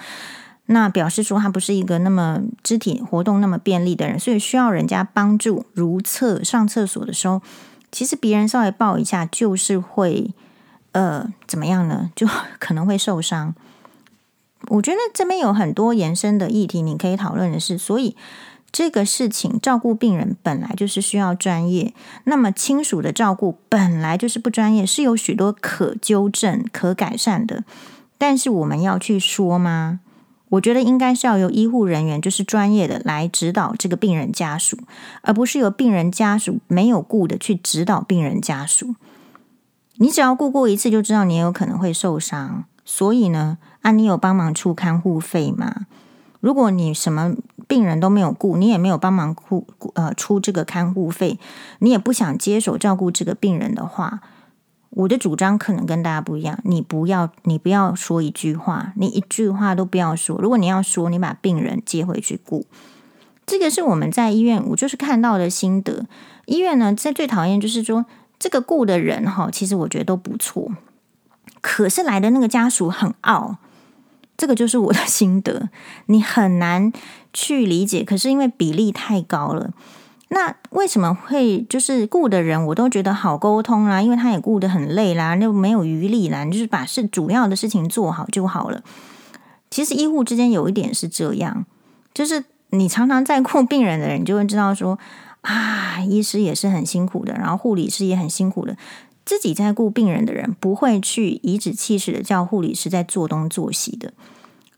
[0.65, 7.43] 那表示说他不是一个那么肢体活动那么便利的人，所以需要人家帮助如厕、上厕所的时候，
[7.91, 10.33] 其实别人稍微抱一下就是会
[10.93, 12.09] 呃怎么样呢？
[12.15, 13.53] 就 可能会受伤。
[14.69, 18.15] 我觉得这边有很多延伸的议题，你可以讨论的是，所以。
[18.73, 27.63] 这个事情照顾病人本来就是需要专业，那么亲属的照顾本来就是不专业，是有许多可纠正、可改善的。
[28.17, 29.99] 但是我们要去说吗？
[30.49, 34.77] 我觉得应该是要由医护人员，就是专业的来指导这个病人家属，
[35.21, 38.95] 而不是由病人家属没有顾的去指导病人家属。
[39.97, 42.65] 你只要顾过一次，就知道你也有可能会受伤。
[42.83, 45.85] 所以呢，啊，你有帮忙出看护费吗？
[46.39, 47.35] 如果你什么
[47.67, 51.39] 病人都没有顾，你也没有帮忙顾呃出这个看护费，
[51.79, 54.21] 你也不想接手照顾这个病人的话，
[54.89, 56.59] 我的主张可能跟大家不一样。
[56.63, 60.37] 你不要，你不要说一句话，你一句话都不要说。
[60.39, 62.65] 如果你要说，你把病人接回去顾，
[63.45, 66.05] 这个是我们在医院我就是看到的心得。
[66.45, 68.05] 医院呢，在最讨厌就是说
[68.37, 70.71] 这个顾的人哈，其实我觉得都不错，
[71.61, 73.57] 可是来的那个家属很傲。
[74.35, 75.69] 这个就是我的心得，
[76.07, 76.91] 你很难
[77.33, 78.03] 去理解。
[78.03, 79.73] 可是因为比例太高了，
[80.29, 84.01] 那为什么会就是顾的人我都觉得好沟通啦？
[84.01, 88.81] 因为他也顾得很累啦，那没有余力啦，就是把事主要的事情做好就好了。
[89.69, 91.65] 其实医护之间有一点是这样，
[92.13, 94.97] 就是你常常在顾病人的人，就会知道说
[95.41, 98.77] 啊，医师也是很辛苦的，然后护理师也很辛苦的。
[99.25, 104.11] 自己在顾病人的人，不会去颐指气使的叫护理师在做东做西的。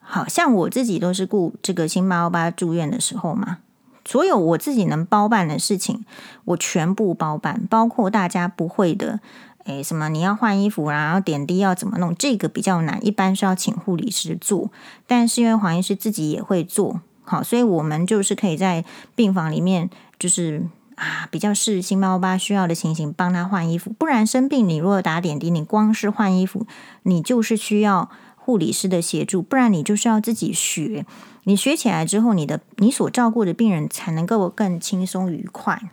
[0.07, 3.57] 好像我自己都是顾这个辛巴欧巴住院的时候嘛，
[4.05, 6.05] 所有我自己能包办的事情，
[6.45, 9.19] 我全部包办，包括大家不会的，
[9.65, 14.69] 诶，什么你要换衣服，然后点滴要怎么弄，这个比较难，一般是要请护理师做。
[15.07, 19.89] 但是因为黄医师自己也会做，好，所以我们就是可以在病房里面，
[20.19, 20.67] 就是。
[20.95, 23.91] 啊，比较是辛巴欧巴需要的情形，帮他换衣服。
[23.99, 26.65] 不然生病，你如果打点滴，你光是换衣服，
[27.03, 28.09] 你就是需要
[28.45, 29.41] 护理师的协助。
[29.41, 31.05] 不然你就是要自己学。
[31.45, 35.89] 你学起来之后，你的你所照顾的病人才能够更轻松愉快。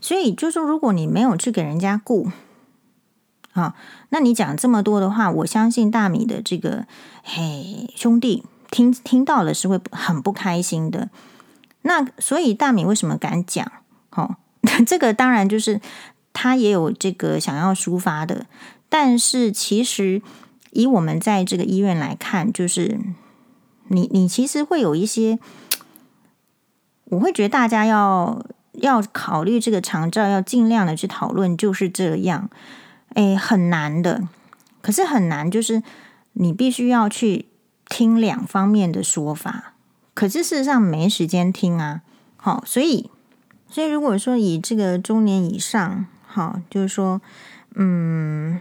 [0.00, 2.30] 所以就说，如果你没有去给人家顾，
[3.52, 3.74] 啊，
[4.10, 6.86] 那你讲这么多的话，我相信大米的这个
[7.22, 11.10] 嘿兄弟听听到了是会很不开心的。
[11.82, 13.70] 那所以大米为什么敢讲？
[14.12, 14.36] 哦，
[14.86, 15.80] 这个当然就是
[16.32, 18.46] 他也有这个想要抒发的，
[18.88, 20.22] 但是其实
[20.70, 22.98] 以我们在这个医院来看，就是
[23.88, 25.38] 你你其实会有一些，
[27.04, 32.48] 我会觉得大家要要考虑这个长照，要尽量的去讨论，就是这样。
[33.14, 34.28] 哎，很难的，
[34.80, 35.82] 可是很难，就是
[36.34, 37.46] 你必须要去
[37.88, 39.72] 听两方面的说法，
[40.14, 42.02] 可是事实上没时间听啊。
[42.36, 43.10] 好，所以
[43.68, 47.20] 所以如果说以这个中年以上，好，就是说，
[47.74, 48.60] 嗯，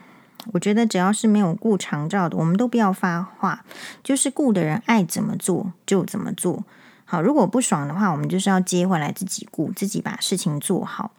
[0.53, 3.63] 我觉得只要是没有顾长照的，我们都不要发话，
[4.03, 6.63] 就是顾的人爱怎么做就怎么做。
[7.05, 11.11] 好，如果不爽的话，我们就是要接回来自己顾，自己把事情做好。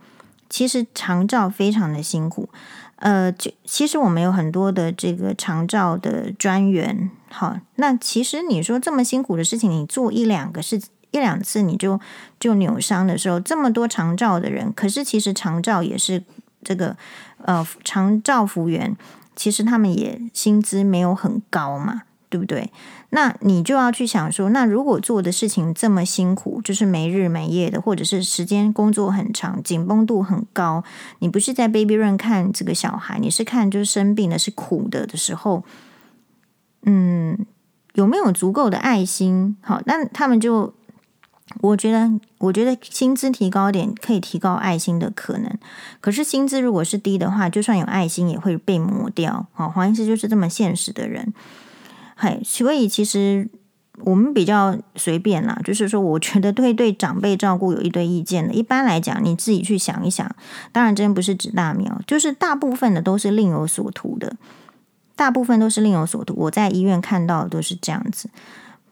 [0.48, 2.48] 其实长照非常的辛苦。
[2.96, 10.78] 呃，就其实我们有很多的这个长照的专员，好，那其实你说这么辛苦的事情，你做一两个事
[11.10, 11.98] 一两次你就
[12.38, 16.22] 就扭伤的时候，这么多长照的人，可是其实长照也是
[16.62, 16.94] 这个
[17.42, 18.94] 呃长照服务员，
[19.34, 22.02] 其实他们也薪资没有很高嘛。
[22.30, 22.70] 对不对？
[23.08, 30.84] 那你就要去想说，那如果做的事情这么辛苦，就是没日没夜的，或者是时间工作很长，紧绷度很高，
[31.18, 35.64] 你不是在 baby room 看这个小孩，你是看就是生病的，是苦的的时候，
[36.84, 37.36] 嗯，
[37.94, 39.56] 有没有足够的爱心？
[39.60, 40.72] 好，那他们就，
[41.60, 45.52] 我觉得，我觉得薪资提高点，可以提高爱心的可能。
[46.00, 49.46] 可是薪资如果是低的话，就算有爱心也会被磨掉。
[49.52, 51.34] 好，黄医师就是这么现实的人。
[52.14, 53.48] 嗨，所以其实
[54.04, 58.54] 我们比较随便啦，就是说，我觉得对对长辈照顾有一堆意见的。
[58.54, 60.30] 一般来讲，你自己去想一想，
[60.70, 64.36] 当然真不是指大苗，就是大部分的都是另有所图的，
[65.16, 66.34] 大部分都是另有所图。
[66.36, 68.30] 我在医院看到的都是这样子，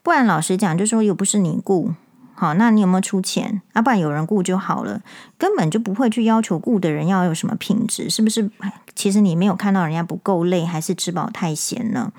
[0.03, 1.93] 不然老实讲，就是说又不是你顾，
[2.39, 3.61] 好，那你有没有出钱？
[3.73, 5.01] 啊，不然有人雇就好了，
[5.37, 8.49] 根本就不会去要求雇的人要有什么品质，是不是？
[8.95, 12.13] 其实你没有看到人家不够累，还是吃饱太闲呢？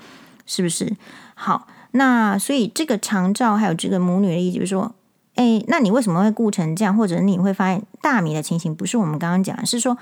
[0.45, 0.95] 是不是
[1.33, 1.67] 好？
[1.93, 4.93] 那所以这个长照还有这个母女的意思，就是说，
[5.33, 6.95] 哎，那你为什么会雇成这样？
[6.95, 9.97] 或者你会发现大米的情形不是我们刚刚讲，是说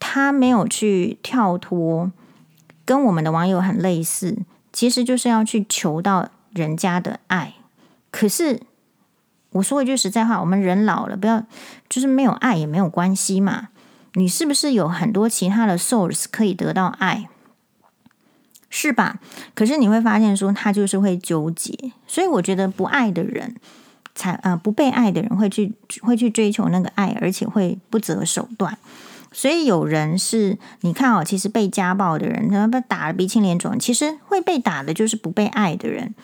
[0.00, 2.10] 他没有去跳脱，
[2.86, 4.38] 跟我们的网友很类似，
[4.72, 7.52] 其实就是要去求到人家的爱。
[8.10, 8.60] 可是
[9.52, 11.42] 我说一句实在话，我们人老了，不要
[11.88, 13.68] 就是没有爱也没有关系嘛。
[14.14, 17.28] 你是不是有很多其他的 source 可以得到爱？
[18.68, 19.18] 是吧？
[19.54, 23.54] 可是你会发现，说他就是会纠结，所以我觉得不爱的人
[24.14, 28.78] 才呃不被爱的人会去会去追求那个爱，而且会不择手段。
[29.30, 36.14] 所以有人是你看哦，其实被家暴的人，他被打得鼻青脸肿，其实会被打的就是不被爱的人。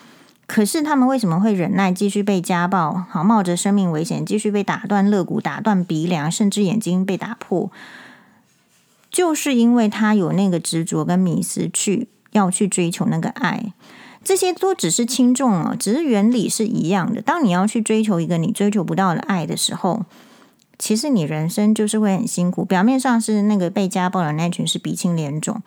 [0.49, 3.05] 可是他们为什么会忍耐，继续被家暴？
[3.09, 7.71] 好，冒着生命危险继续被打断肋骨、打断鼻梁，甚至眼睛被打破，
[9.09, 12.09] 就是因为他有那个执着跟迷思去。
[12.33, 13.73] 要去追求那个爱，
[14.23, 17.23] 这些都只是轻重哦，只是原理是一样的。
[17.23, 20.05] 当你要去追求一个你追求不到的爱的时候，
[20.79, 22.67] 其实你人生就是会很辛苦。
[22.67, 25.63] 表面上是那个被家暴的那群是鼻青脸肿，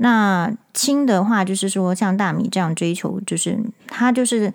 [0.00, 4.52] 那轻的话就是说像大米这样追求，就是他就是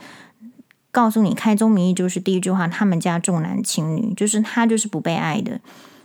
[0.92, 5.60] 告诉你开宗明义就是第一句话，他们家重男轻女，就是他就是不被爱的。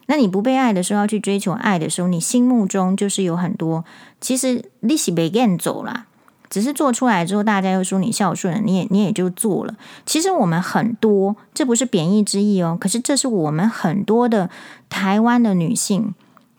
[0.06, 3.84] 那你不被爱的时候，要去追求爱的时候，你心目中就是有很多。
[4.20, 6.06] 其实利息没跟走啦，
[6.48, 9.74] 只是做出来之后，大家又说你孝顺，你也你也就做了。
[10.06, 12.76] 其实我们很多，这不是贬义之意哦。
[12.80, 14.48] 可是这是我们很多的
[14.88, 16.14] 台湾的女性，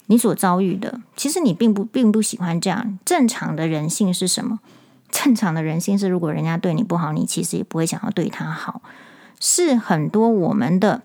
[0.10, 1.00] 你所遭遇的。
[1.16, 3.00] 其实你并不并不喜欢这样。
[3.06, 4.60] 正常的人性是什么？
[5.10, 8.82] 正常的人性是，如果人家对你不好，你其实也不会想要对他好。
[9.40, 11.02] 是很多我们的。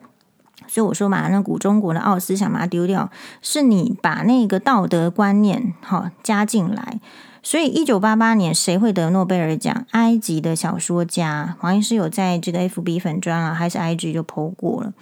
[0.66, 3.10] 所以我说嘛，那古中国的奥斯想把它丢掉，
[3.42, 7.00] 是你把那个道德观念哈加进来。
[7.42, 9.84] 所以一九八八年谁会得诺贝尔奖？
[9.90, 14.94] 埃及的小说家黄医师有在这个 FB 粉砖啊，还是 IG 就 po 过了。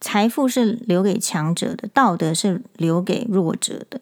[0.00, 4.00] 财富是留给强者的，道德是留给弱者的。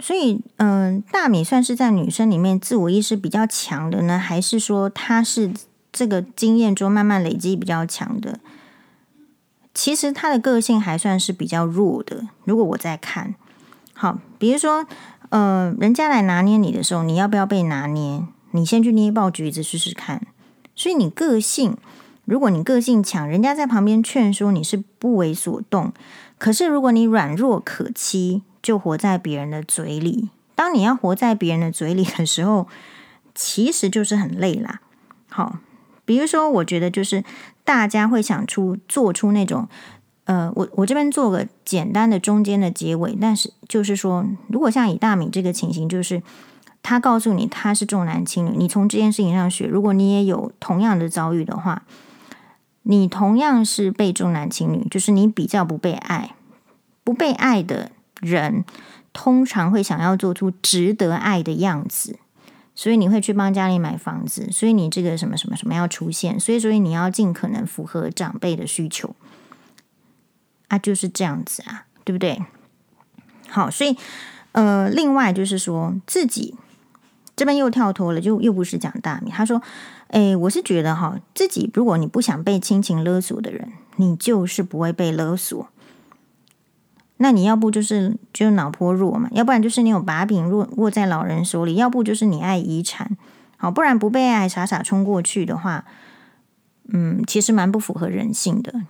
[0.00, 5.52] 所以，嗯、大米算是在女生里面自我意识比较强的呢，还是说她是？
[5.90, 8.38] 这个经验中慢慢累积比较强的，
[9.72, 12.28] 其实他的个性还算是比较弱的。
[12.44, 13.34] 如果我在看，
[13.94, 14.86] 好，比如说，
[15.30, 18.22] 呃，人家来拿捏你的时候，你要不要被拿捏？
[18.52, 20.26] 你先去捏爆橘子试试看。
[20.76, 21.76] 所以你个性，
[22.28, 25.92] 如果你个性强，人家在旁边劝说你是不为所动。
[26.36, 30.28] 可是如果你软弱可欺，就活在别人的嘴里。
[30.54, 32.68] 当你要活在别人的嘴里的时候，
[33.34, 34.80] 其实就是很累啦。
[35.28, 35.58] 好。
[36.04, 37.22] 比如说，我觉得就是
[37.64, 39.68] 大家会想出做出那种
[40.24, 46.22] 呃，我我这边做个简单的中间的结尾，但是就是说，如果像以大米这个情形，就是
[46.82, 51.82] 他告诉你他是重男轻女，你从这件事情上学，如果你也有同样的遭遇的话，
[52.90, 56.34] 你同样是被重男轻女，就是你比较不被爱，
[57.04, 58.64] 不被爱的人
[59.12, 62.18] 通常会想要做出值得爱的样子。
[62.74, 69.14] 所以你会去帮家里买房子，所以你这个什么什么什么要出现，所以所以你要尽可能符合长辈的需求
[70.68, 72.42] 啊，就是这样子啊，对不对？
[73.48, 73.94] 好，所以
[74.52, 76.54] 呃，另外就是说自己
[77.36, 79.30] 这边又跳脱了，就又不是讲大米。
[79.30, 79.60] 他说
[80.08, 85.68] ：“诶，我是觉得哈，自己如果你不想被亲情勒索的人，你就是不会被勒索。”
[87.20, 93.16] 那你要不就是就脑波弱嘛，要不然就是你有把柄握握在老人手里，要不就是你爱遗产，
[93.56, 95.84] 好，不然不被爱傻傻冲过去的话，
[96.92, 98.82] 嗯，其实蛮不符合人性的。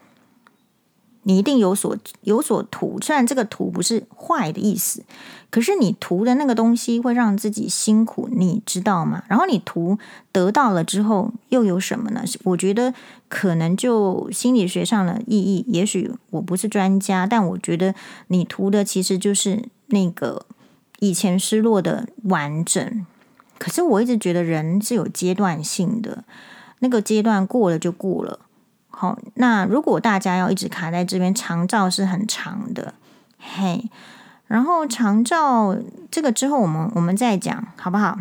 [1.29, 5.05] 你一定有所有所图，虽然这个图不是坏的意思，
[5.51, 9.23] 可是你图的那个东西会让自己辛苦，你知道吗？
[9.29, 9.99] 然后你图
[10.33, 12.23] 得到了之后又有什么呢？
[12.45, 12.95] 我觉得
[13.29, 17.95] 可能就心理学上的意义，也许我不是专家，但我觉得
[18.29, 20.47] 你图的其实就是那个
[21.01, 23.05] 以前失落的完整。
[23.59, 26.25] 可是我一直觉得人是有阶段性的，
[26.79, 28.41] 那个阶段过了就过了。
[29.01, 32.95] 好，那如果大家要一直卡在这边，长照是很长的，
[33.39, 33.89] 嘿。
[34.49, 35.77] 然后长照
[36.11, 38.19] 这个之后，我们我们再讲，好不好？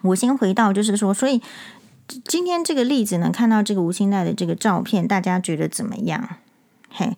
[0.00, 1.42] 我先回到，就是说，所以
[2.24, 6.30] 今天这个例子呢，看到这个吴欣岱的这个照片，大家觉得怎么样？
[6.88, 7.14] 嘿，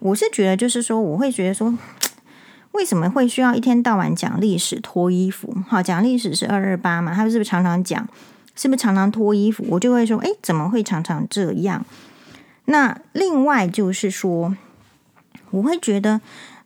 [0.00, 1.78] 我是觉得，就是说，我会觉得说，
[2.72, 5.54] 为什么会需要一天到晚讲历史脱衣服？
[5.68, 8.08] 好，讲历史是二二八嘛，他是不是常常讲？
[8.56, 9.64] 是不是常常脱衣服？
[9.68, 11.84] 我就会说，诶，怎么会常常这样？
[12.66, 14.56] 那另外就是说，
[15.50, 16.20] 我会觉得，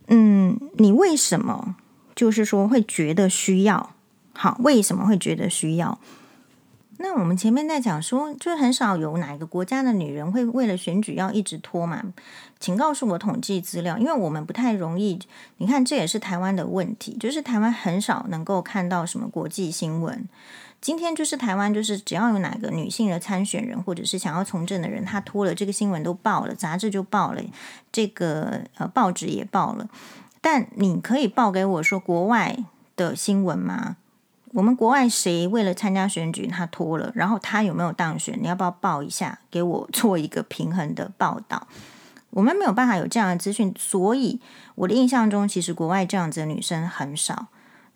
[0.07, 1.77] 嗯，你为什么
[2.15, 3.95] 就是说会觉得需要？
[4.33, 5.99] 好，为什么会觉得需要？
[7.01, 12.03] 那我们前面在讲说，就很少有哪个国家的女人会为了选举要一直拖嘛？
[12.59, 15.17] 请告诉我统计资料，因为我们不太容易。
[15.59, 20.29] 你看，这也是台湾的问题，就是台湾很少能够看到什么国际新闻。
[20.81, 27.43] 今天就是台湾，就是只要有哪个女性的参选人，或者是想要从政的人，她脱了这个新闻都报了，杂志就报了，
[27.91, 29.89] 这个呃报纸也报了。
[30.41, 32.57] 但你可以报给我说国外
[32.97, 33.97] 的新闻吗？
[34.53, 38.39] 我们国外谁为了参加选举他脱了，然后他有没有当选？
[38.41, 41.67] 你要不要报一下给我 做一个平衡的报道？
[42.31, 44.41] 我们没有办法有这样的资讯，所以
[44.77, 47.49] 我的印象中，其实国外这样子的女生很少。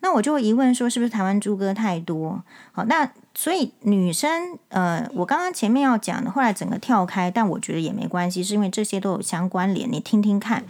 [0.02, 2.42] 那我就会疑问说，是不是台湾猪哥太多？
[2.72, 10.64] 好，那所以女生，呃，我刚刚前面要讲的，后来整个跳开，但我觉得也没关系，是因为这些都有相关联，你听听看。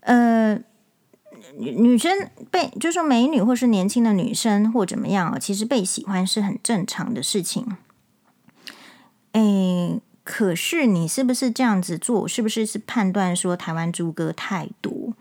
[0.00, 0.54] 呃，
[1.58, 7.76] 女女生被，就是说美女或是年轻的女生或怎么样，其实被喜欢是很正常的事情。
[9.32, 12.28] 诶，可是你是不是这样子做？
[12.28, 15.12] 是不是是判断说台湾猪哥太多？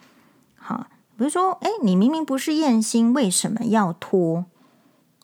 [1.21, 4.45] 比如说，哎，你明明不是艳星，为什么要脱？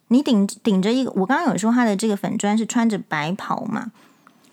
[0.10, 3.92] 你顶顶着一个，我刚刚有说他的这个粉砖是穿着白袍嘛？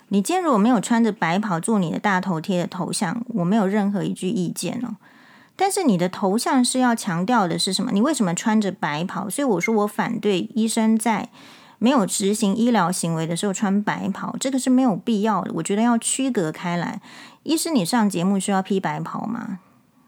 [0.08, 4.96] 你今天如果没有穿着白袍做你的大头贴的头像，我没有任何一句意见哦。
[5.54, 7.92] 但是你的头像是要强调的是什么？
[7.92, 9.28] 你为什么穿着白袍？
[9.28, 11.28] 所以我说我反对医生在
[11.78, 15.52] 没有执行医疗行为的时候穿白袍，这个是没有必要的。
[15.56, 17.02] 我觉得要区隔开来。
[17.42, 19.58] 医师，你上节目需要披白袍吗？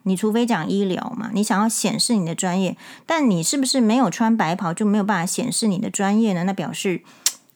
[0.07, 6.44] 你除非讲医疗嘛，你想要显示你的专业，但你是不是没有穿白袍就没有办法显示你的专业呢？
[6.44, 7.02] 那表示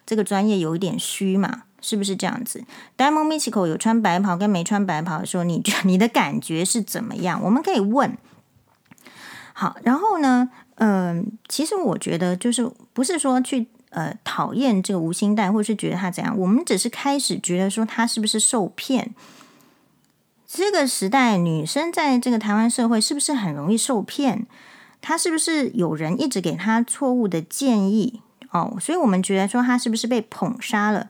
[0.05, 2.64] 这个专业有一点虚嘛，是不是这样子
[2.98, 7.40] ？Diamond Mystical 有穿白袍跟没穿白袍的时候，你 你的感觉是怎么样？
[7.40, 8.18] 我们可以问。
[9.53, 19.14] 好，然后呢，嗯、其实我觉得就是不是说去呃讨厌这个吴欣岱，或是觉得他怎样，我们只是开始觉得说他是不是受骗。
[20.53, 24.46] 这个时代，女生在这个台湾社会是不是很容易受骗？
[25.01, 28.20] 她是不是有人一直给她错误的建议？
[28.51, 31.09] 哦，所以我们觉得说她是不是被捧杀了？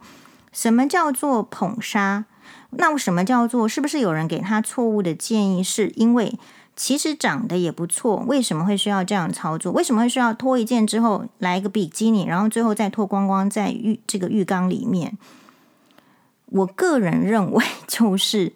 [0.53, 2.27] 什么叫做捧杀？
[2.73, 5.65] 那什么叫做是不是有人给她错误的建议？
[5.65, 6.39] 是因为
[6.77, 9.73] 其实长得也不错，为什么会需要这样操作？
[9.73, 15.17] 为什么会需要脱一件之后来一个比基尼，然后最后再脱光光在浴这个浴缸里面？
[16.45, 18.53] 我个人认为 就是。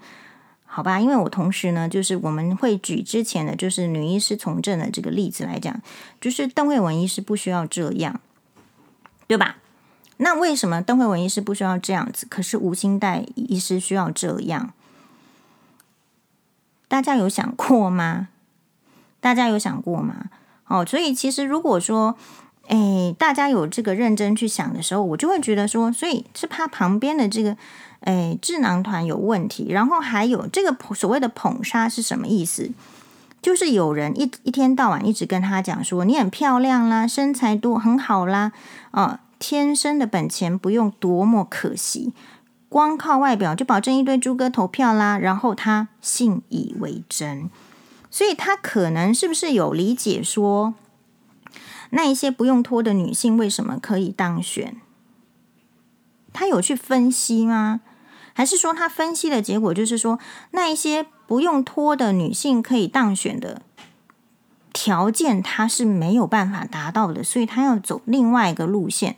[0.75, 5.81] 好吧，因为我同时呢，就是我们会举之前的就是女医师从政的这个例子来讲，
[6.21, 8.21] 就是邓惠文医师不需要这样，
[9.29, 9.59] 对吧？
[10.17, 12.27] 那为什么邓惠文医师不需要这样子？
[12.29, 14.73] 可是吴欣岱医师需要这样？
[16.89, 18.27] 大家有想过吗？
[19.21, 20.25] 大家有想过吗？
[20.67, 22.17] 哦，所以其实如果说，
[22.67, 27.57] 诶，大家有这个认真去想的时候，我就会觉得说，所以是怕旁边的这个，
[28.05, 29.67] 诶，智囊团有问题。
[29.71, 32.71] 然后还有这个所谓的捧杀是什么意思？
[33.43, 38.53] 就是有人一一天到晚一直跟他讲说，你很漂亮啦，身材多很好啦，
[38.93, 42.15] 哦，天生的本钱不用多么可惜。
[42.71, 47.51] 光靠外表就保证一堆猪哥投票啦，然后他信以为真，
[48.11, 50.75] 所以他可能是不是有理解说，
[51.91, 54.77] 那一些不用脱的女性为什么可以当选？
[56.33, 57.83] 他有去分析吗？
[58.35, 60.19] 还是说他分析的结果就是说，
[60.51, 63.63] 那一些不用脱的女性可以当选的
[64.73, 69.17] 条件，他是没有办法达到的，所以他要走另外一个路线？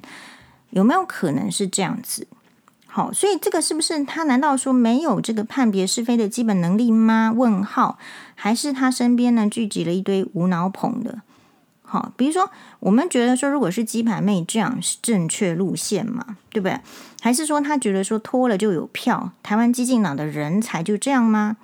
[0.70, 2.28] 有没有可能是这样子？
[2.86, 4.24] 好，所以这个是不是他？
[4.24, 7.32] 难道说没有这个判别是非的基本能力吗？
[7.34, 7.98] 问号，
[8.34, 11.22] 还是他身边呢聚集了一堆无脑捧的？
[12.16, 16.78] 比如说我们觉得说，如果是鸡排妹这样是正确路线嘛，对不对？
[17.20, 19.30] 还是说他觉得说脱了就有票？
[19.42, 21.56] 台湾激进党的人才就这样吗？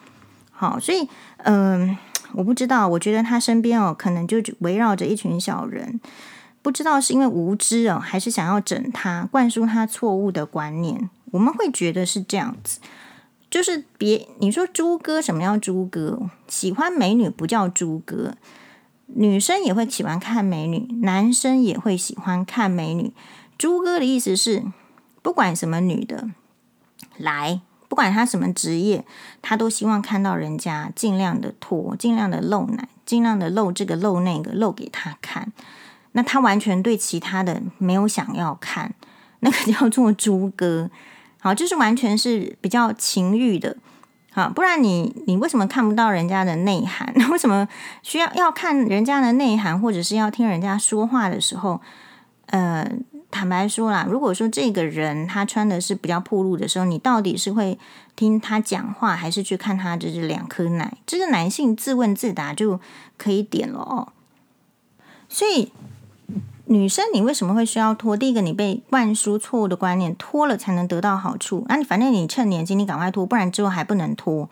[0.50, 1.08] 好，所以
[1.38, 1.96] 嗯、
[2.32, 6.00] 我不知道，我觉得他身边哦，可能就围绕着一群小人。
[6.62, 11.10] 不知道是因为无知哦，还是想要整他，灌输他错误的观念。
[11.32, 12.78] 我们会觉得是这样子，
[13.50, 16.20] 就是别你说猪哥什么叫猪哥？
[16.46, 18.34] 喜欢美女不叫猪哥，
[19.14, 23.12] 女生也会喜欢看美女，男生也会喜欢看美女。
[23.58, 24.64] 猪哥的意思是，
[25.22, 26.30] 不管什么女的
[27.16, 29.04] 来，不管他什么职业，
[29.40, 35.52] 他都希望看到人家尽量的脱，尽量的露奶，尽量的露这个露那个，露给他看。
[36.12, 38.94] 那他完全对其他的没有想要看，
[39.40, 40.90] 那个叫做猪哥，
[41.40, 43.76] 好，就是完全是比较情欲的，
[44.34, 47.12] 好，不然你你为什么看不到人家的内涵？
[47.30, 47.68] 为什么
[48.02, 51.80] 需要要看人家的内涵，或者是要听人家说话的时候？
[52.46, 52.90] 呃，
[53.30, 57.78] 坦白说啦，如果说这个人他穿的是比较暴露的时候，你到底是会
[58.16, 60.96] 听他讲话，还是去看他这是两颗奶？
[61.06, 62.80] 这个男性自问自答就
[63.18, 64.12] 可以点了哦，
[65.28, 65.72] 所以。
[66.72, 68.16] 女生，你为什么会需要脱？
[68.16, 71.66] 第一个，你被灌输错误的观念，脱了才能得到好处。
[71.68, 74.48] 那、啊、你反正你趁年轻，你赶快脱，不然之后还不能脱。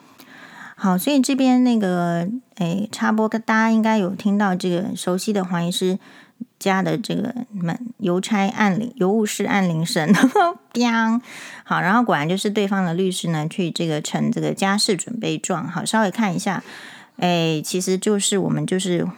[0.76, 5.98] 好，所以这边那个诶，插播，大家应该有听到这个熟悉的黄医师
[6.58, 10.12] 家的这个门邮差按铃、邮务室按铃声，
[10.74, 10.92] 叮。
[11.64, 15.66] 好，然后果然就是对方的律师呢，去这个呈这个家事准备状。
[15.66, 16.62] 好，稍微看一下，
[17.16, 19.08] 诶，其实就是我们就是。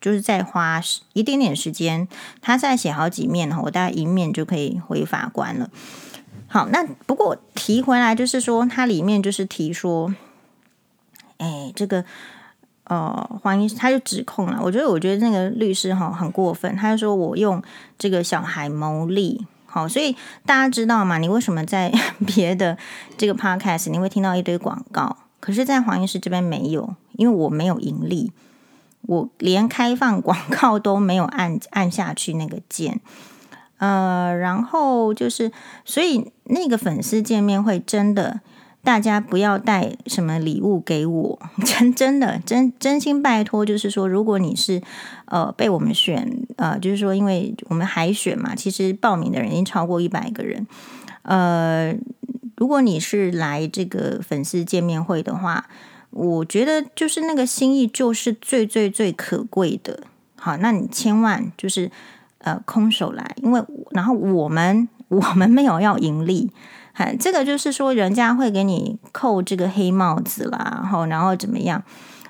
[0.00, 0.80] 就是再花
[1.12, 2.08] 一点点时间，
[2.40, 5.68] 他再写好几面，我大概一面就可以回法官了。
[6.46, 10.12] 好，那不过提回来就是说，它里面就是提说，
[11.38, 12.04] 哎，这个
[12.84, 14.58] 呃，黄医师他就指控了。
[14.60, 17.62] 我觉得，我觉得那个律师哈很过分，他就说我用
[17.96, 19.46] 这个小孩牟利。
[19.66, 21.18] 好，所以大家知道吗？
[21.18, 21.92] 你为什么在
[22.26, 22.76] 别的
[23.16, 28.32] 这个 podcast 你会听到一堆广告，可是，在黄医师这边没有，因为我没有盈利。
[29.02, 33.00] 我连开放广告都没有按按下去那个键，
[33.78, 35.50] 呃，然后就是，
[35.84, 38.40] 所以那个粉丝见面会真的，
[38.84, 44.80] 大家不要带什么礼物给我，真真的真真心拜托，就是说，如果你是
[45.24, 50.66] 呃被我们选，呃，就是说，因为我们海选嘛，其实报名的人已经超过一百个人，
[51.22, 51.94] 呃，
[52.56, 55.66] 如果你是来这个粉丝见面会的话。
[56.10, 60.02] 我觉得就是那个心意，就是最最最可贵的。
[60.36, 61.90] 好，那你千万就是
[62.38, 66.50] 呃空手来，因为然后我们我们没有要盈利，
[66.92, 71.82] 哈，这个就是说人家会给你扣这个黑帽子啦，然后然后怎么样？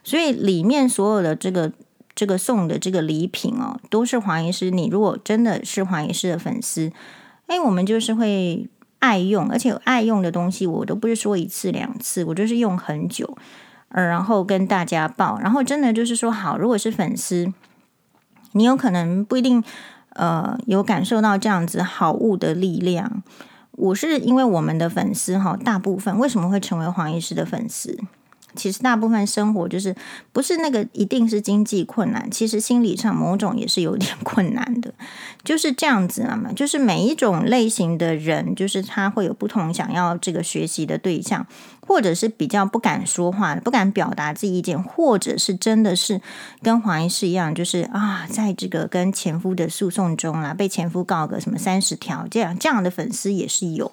[0.02, 1.72] 所以里面所有的这个
[2.14, 4.70] 这个送的这个礼品哦，都是黄医师。
[4.70, 6.90] 你如果真的是黄医师的粉丝，
[7.46, 8.68] 哎，我们就是会
[8.98, 13.38] 爱用，而且爱用的东西，我都不是说一次两次，我就是用很久。
[13.90, 17.52] 呃，然后跟大家报，然后真的就是说，好，如果是粉丝，
[18.52, 19.62] 你有可能不一定，
[20.10, 23.22] 呃，有感受到这样子好物的力量。
[23.72, 27.98] 我是因为我们的粉丝哈，大部分为什么会成为黄医师的粉丝？
[28.56, 29.94] 其实大部分生活就是
[30.32, 34.92] 不是那个一定是经济困难，其实心理上某种也是有点 困难的，
[35.44, 36.52] 就是这样子嘛。
[36.52, 41.46] 就是每一种类型的人，就是他会有不同想要这个学习的对象，
[41.90, 46.20] 或者是比较不敢说话，不敢表达自己意见，或者是真的是
[46.62, 53.90] 跟黄医师一样，就是啊，在这个跟前夫的诉讼中啊，被前夫告个什么三十条这样这样的粉丝也是有。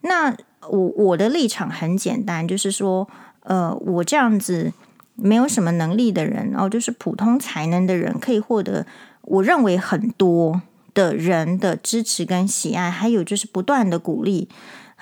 [0.00, 0.34] 那
[0.68, 3.08] 我我的立场很简单，就是说。
[3.44, 4.72] 呃，我这样子
[5.16, 8.86] 没有什么能力的人，哦就是普通才能的人，可以获得
[9.22, 10.62] 我认为很多
[10.94, 14.48] 的人的支持跟喜爱，还有就是不断的鼓励。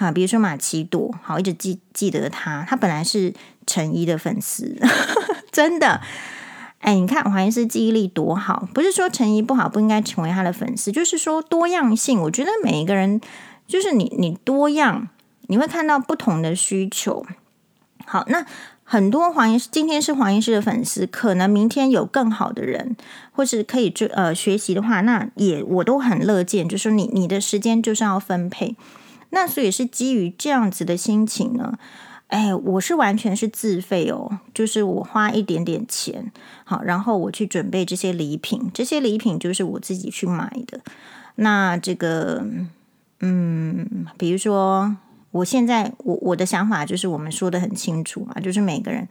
[0.00, 3.34] 啊，比如说马奇朵，好，一直记记得他，他本来是
[3.66, 4.80] 陈沂的粉丝，
[5.52, 6.00] 真的。
[6.78, 12.18] 哎，你看黄医师记忆力多好，不是说陈怡不好，不应该成为他的粉丝，就是说多样性。
[12.22, 13.20] 我觉得每一个人，
[13.66, 15.08] 就是你，你多样，
[15.48, 17.26] 你会看到不同的需求。
[18.06, 18.46] 好，那
[18.82, 22.96] 很多黄医师今天是黄医师的粉丝，可能明天有更好的人，
[23.32, 26.66] 或是可以追呃学习的话，那也我都很乐见。
[26.66, 28.74] 就是你你的时间就是要分配。
[29.30, 31.78] 那所以是基于这样子的心情呢，
[32.28, 36.32] 哎，我是完全是自费哦，就是我花一点点钱，
[36.64, 40.80] 好，然后我去准备这些礼品，这些礼品就是我自己去买的。
[41.36, 42.44] 那这个，
[43.20, 44.96] 嗯，比如说，
[45.30, 49.08] 我现在我我的想法就是我们说的很清楚嘛，就是每个人，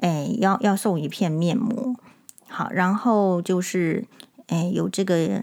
[0.00, 1.94] 哎，要要送一片面膜，
[2.48, 4.06] 好，然后就是，
[4.46, 5.42] 哎，有这个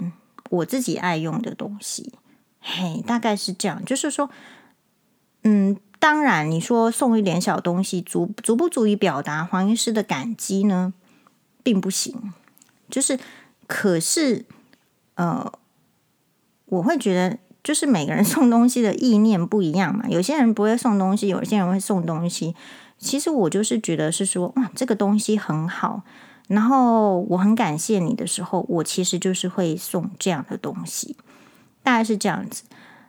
[0.50, 2.14] 我自己爱用的东西。
[2.64, 4.30] 嘿，大概是这样，就是说，
[5.44, 10.94] 嗯，当然，你说送一点小东西，足足不足以表达黄医师的感激呢？
[11.62, 12.34] 并不行。
[12.90, 13.20] 就是，
[13.68, 14.46] 可是，
[15.16, 15.52] 呃，
[16.66, 20.06] 我会觉得，就是每个人 送东西的意念不一样嘛。
[20.08, 22.56] 有些人不会送东西，有些人会送东西。
[22.98, 26.04] 其实我就是觉得是说，哇，这个东西很好，
[26.48, 31.18] 然后我很感谢你的时候，我其实就是会送这样的东西。
[31.84, 32.64] 大概是这样子。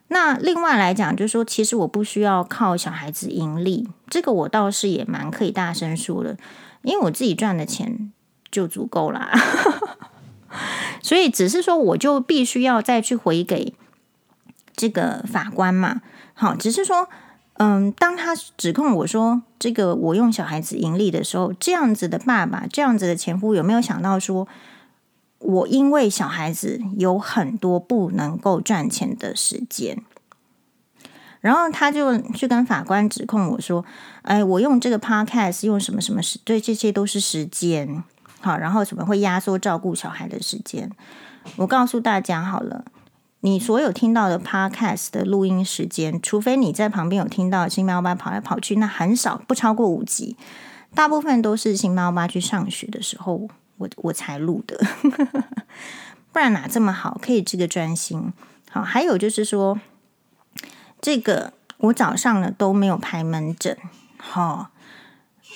[0.08, 6.36] 那另外来讲，就是说，其实我不需要靠小孩子盈利，这个我倒是也蛮可以大声说的，
[6.82, 8.12] 因为我自己赚的钱
[8.50, 9.32] 就足够啦。
[11.02, 13.74] 所以只是说，我就必须要再去回给
[14.76, 16.02] 这个法官嘛。
[16.34, 17.08] 好，只是说，
[17.54, 24.46] 嗯，当他指控我说这个我用小孩子盈利的时候，这样子的爸爸，这样子的前夫，有没有想到说？
[25.44, 30.02] 我因为小孩子有很多不能够赚钱的时间，
[31.40, 33.84] 然后他就去跟法官指控我说
[34.22, 38.02] ：“哎，我用这个 podcast 用什么什么时，对，这些都是时间，
[38.40, 40.90] 好，然后什么会压缩照顾小孩的时间。”
[41.56, 42.86] 我告诉大家好了，
[43.40, 50.38] 你所有听到的 podcast 的录音时间，除非你在旁边有听到星猫爸跑来跑去，那很少，不超过五集，
[50.94, 53.50] 大部分都是星猫爸去上学的时候。
[53.76, 54.78] 我我才录的，
[56.32, 58.32] 不然哪这么好，可以这个专心。
[58.70, 59.78] 好，还有就是说，
[61.00, 63.76] 这个我早上呢都没有排门诊，
[64.16, 64.70] 好，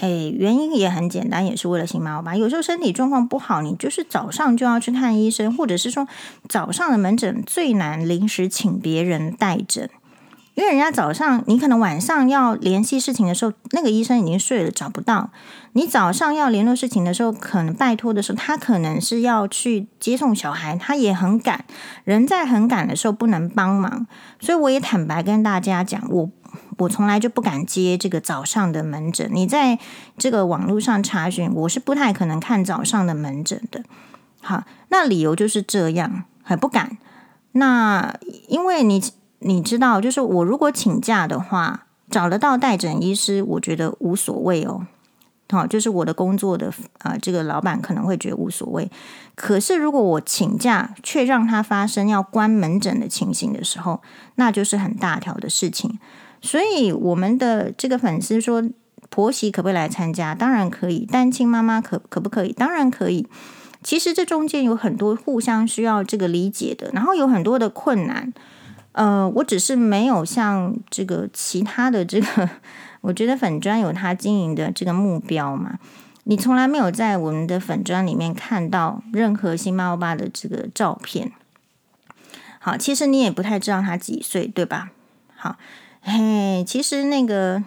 [0.00, 2.36] 哎，原因也很简单，也是为了星猫吧。
[2.36, 6.06] 有时候身体状况不好，你就是早上就要去看医生，或者是说
[6.48, 9.90] 早上的门诊最难临时请别人代诊。
[10.58, 15.30] 因为人家早上，你可能晚上要联系事情的时候，那个医生已经睡了，找不到。
[15.74, 21.64] 你早上要联络事情的时候，可能拜托的时候，他可能是要去接送小孩，他也很赶。
[22.02, 24.08] 人在很赶的时候不能帮忙，
[24.40, 26.28] 所以我也坦白跟大家讲，我
[26.78, 29.30] 我从来就不敢接这个早上的门诊。
[29.32, 29.78] 你在
[30.16, 33.84] 这个网络上查询，我是不太可能看早上的门诊的。
[34.40, 36.98] 好，那理由就是这样，很不敢。
[37.52, 38.12] 那
[38.48, 39.00] 因为你。
[39.40, 44.86] 你知道，就是我如果请假的话，找得到代诊医师，我觉得无所谓哦。
[45.50, 46.68] 好，就是我的工作的
[46.98, 48.90] 啊、呃，这个老板可能会觉得无所谓。
[49.34, 54.02] 可是如果我请假，却让他发生要关门诊的情形的时候，
[54.34, 55.98] 那就是很大条的事情。
[56.42, 58.62] 所以我们的这个粉丝说，
[59.08, 60.34] 婆媳可不可以来参加？
[60.34, 61.06] 当然可以。
[61.06, 62.52] 单亲妈妈可可不可以？
[62.52, 63.26] 当然可以。
[63.82, 68.34] 其实这中间有很多互相需要这个理解的，然后有很多的困难。
[68.98, 72.50] 呃，我只是没有像这个其他的这个，
[73.00, 75.78] 我觉得粉专有他经营的这个目标嘛。
[76.24, 81.30] 你从来没有在我们的粉专里面看到任何星猫爸的这个照片。
[82.58, 84.90] 好，其实你也不太知道他几岁，对吧？
[85.36, 85.56] 好，
[86.02, 87.62] 嘿，其实那个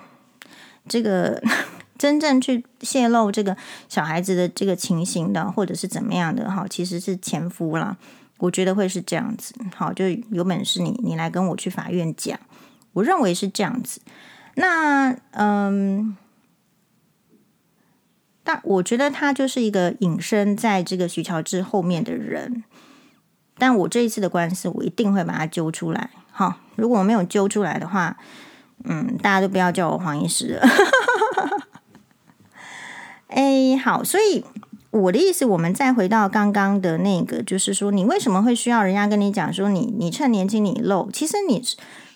[0.89, 1.41] 这个
[1.97, 3.55] 真正去泄露这个
[3.87, 7.95] 小孩子的这个情形的，或者是怎么样的，哈，其实是前夫啦。
[8.41, 12.39] 我觉得会是这样子，好，就有本事你你来跟我去法院讲，
[12.93, 14.01] 我认为是这样子。
[14.55, 16.17] 那嗯，
[18.43, 22.63] 但我觉得他就是一个隐身在这个徐乔治后面的人。
[23.59, 26.09] 但我这一次的官司，我一定会把他揪出来。
[26.31, 28.17] 好，如果我没有揪出来的话，
[28.85, 30.67] 嗯，大家都不要叫我黄医师了。
[33.29, 34.43] 哎，好，所以。
[34.91, 41.09] 我的意思，我们再回到刚刚的那个，就是说，你为什么会需要人家跟你讲说你，你趁年轻你露？
[41.11, 41.63] 其实你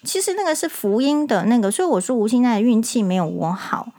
[0.04, 3.94] 其实那个是福音的那个，所以我说吴欣岱的运气没有我好，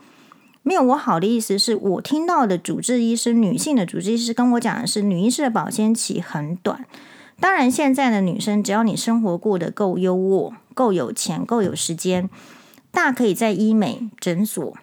[0.61, 6.85] 没有我好的意思是我听到的主治医师，女性的主治医师跟我讲的是，女医师的保鲜期很短。
[7.39, 12.29] 当然，现在的女生只要你生活过得够优渥、够有钱、够有时间，
[12.91, 14.75] 大可以在医美诊所，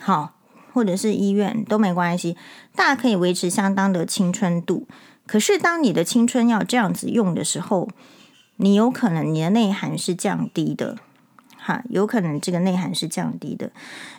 [0.00, 0.32] 好，
[0.72, 2.36] 或者是医院都没关系，
[2.80, 4.88] 大可以维持相当的青春度。
[5.26, 7.90] 可是，当你的青春要这样子用的时候，
[8.56, 10.96] 你有可能你的内涵是降低的，
[11.58, 13.70] 哈，有可能这个内涵是降低的。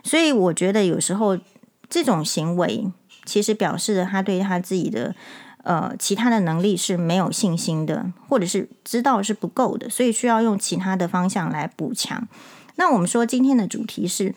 [0.03, 1.39] 所以，我觉得有时候
[1.89, 2.87] 这种行为
[3.25, 5.15] 其实表示了他对他自己的
[5.63, 12.27] 呃其他的能力是没有信心的，或者是知道是不够的，所以需要用其他的方向来补强。
[12.75, 14.35] 那我们说今天的主题是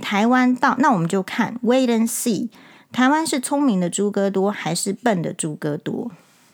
[0.00, 2.50] 台湾到，那我们就看 wait and see。
[2.94, 6.12] 台湾是聪明的猪哥多还是笨的猪哥多？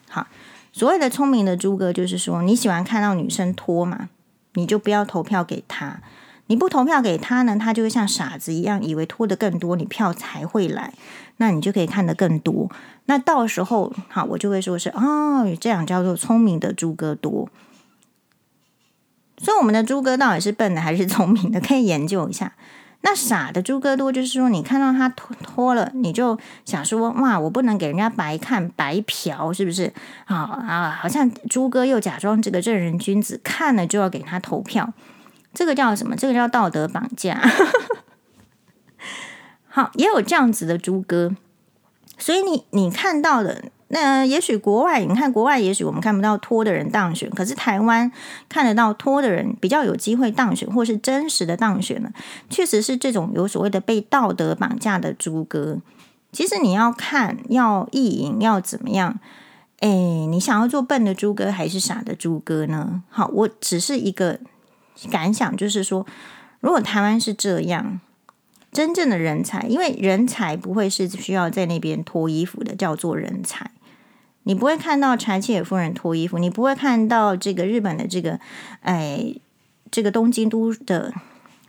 [0.09, 0.25] 好，
[0.73, 4.09] 所谓的聪明的猪哥，就是说你喜欢看到女生脱嘛，
[4.55, 6.01] 你就不要投票给他。
[6.47, 10.95] 你不投票给他呢，他就会像傻子一样，以为脱得更多，你票才会来，
[11.37, 12.71] 那你就可以看得更多。
[13.05, 17.47] 那到时候，好，我就会说是哦，这样叫做聪明的猪哥多。
[19.37, 21.61] 所以，我们的猪哥到底是笨的还是聪明的？
[21.61, 22.53] 可以研究一下。
[23.03, 29.91] 那傻的猪哥多，就是说你看到他脱脱了，你就想说哇，我不能给人家白看白嫖，是不是？
[30.25, 34.93] 啊啊，好像猪哥又假装这个正人君子，看了就要给他投票，
[35.53, 36.15] 这个叫什么？
[36.15, 37.41] 这个叫道德绑架。
[39.67, 41.35] 好，也有这样子的猪哥，
[42.17, 43.65] 所以你你看到的。
[43.93, 48.09] 那也许国外，你看国外，也许我们看不到托的人当选，可是台湾
[48.47, 52.09] 看得到托的人比较有机会当选，或是真实的当选呢？
[52.49, 55.77] 确实是这种有所谓的被道德绑架的猪哥。
[56.31, 59.19] 其实你要看，要意淫，要怎么样？
[59.79, 63.03] 哎，你想要做笨的猪哥还是傻的猪哥呢？
[63.09, 64.39] 好，我只是一个
[65.11, 66.05] 感想，就是说，
[66.61, 67.99] 如果台湾是这样。
[68.71, 73.69] 真正的人才，因为人才不会是需要在那边脱衣服的，叫做人才。
[74.43, 78.39] 你不会看到柴契尔夫人脱衣服，你不会看到这个日本的这个，
[78.81, 79.35] 哎，
[79.91, 81.13] 这个东京都的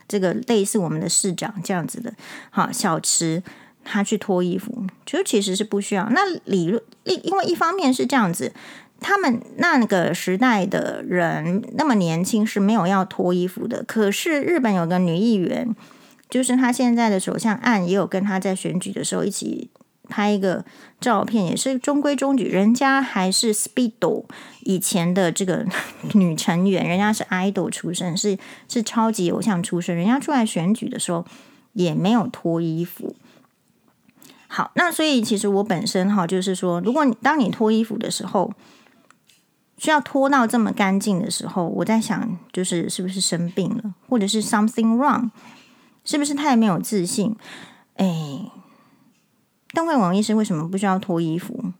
[0.07, 2.13] 这个类似我们的市长这样子的，
[2.49, 3.43] 好小池
[3.83, 6.09] 他去脱衣服，就其实是不需要。
[6.09, 8.51] 那理论，因因为一方面是这样子，
[8.99, 13.83] 他们那个时代的人那么年轻是没有要脱衣服的。
[13.83, 15.75] 可是日本有个女议员，
[16.29, 19.69] 就是他现在的首相岸也有跟他在选举的时候一起。
[20.09, 20.65] 拍一个
[20.99, 24.25] 照片也是中规中矩，人家还是 Speedo
[24.61, 25.65] 以前的这个
[26.13, 28.37] 女成员，人家是 idol 出身，是
[28.67, 31.25] 是超级偶像出身，人家出来选举的时候
[31.71, 33.15] 也没有脱衣服。
[34.47, 38.51] 好，那所以其实我本身哈，就是说，如果你当你脱衣服的时候，
[39.77, 45.31] 需要脱到这么干净的时候，我在想，就是是不是生病了，或者是 something wrong，
[46.03, 47.35] 是不是太没有自信？
[47.95, 48.51] 哎。
[49.73, 51.73] 邓惠文医师为什么不需要脱衣服？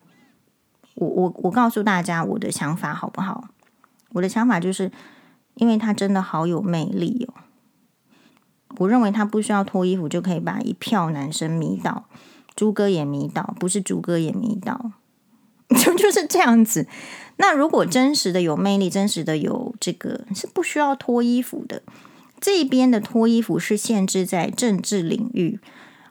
[0.95, 3.49] 我我我告诉大家我的想法好不好？
[4.13, 4.91] 我的想法就是，
[5.55, 7.33] 因为他真的好有魅力哦。
[8.77, 12.05] 我认为他不需要脱衣服就可以把一票男生迷倒，
[12.55, 14.91] 猪哥也迷倒，不是猪哥也迷倒，
[15.69, 16.87] 就就是这样子。
[17.37, 21.83] 那如果真实的有魅力，真实的有这个是不需要脱衣服的。
[22.39, 25.59] 这边的脱衣服是限制在政治领域。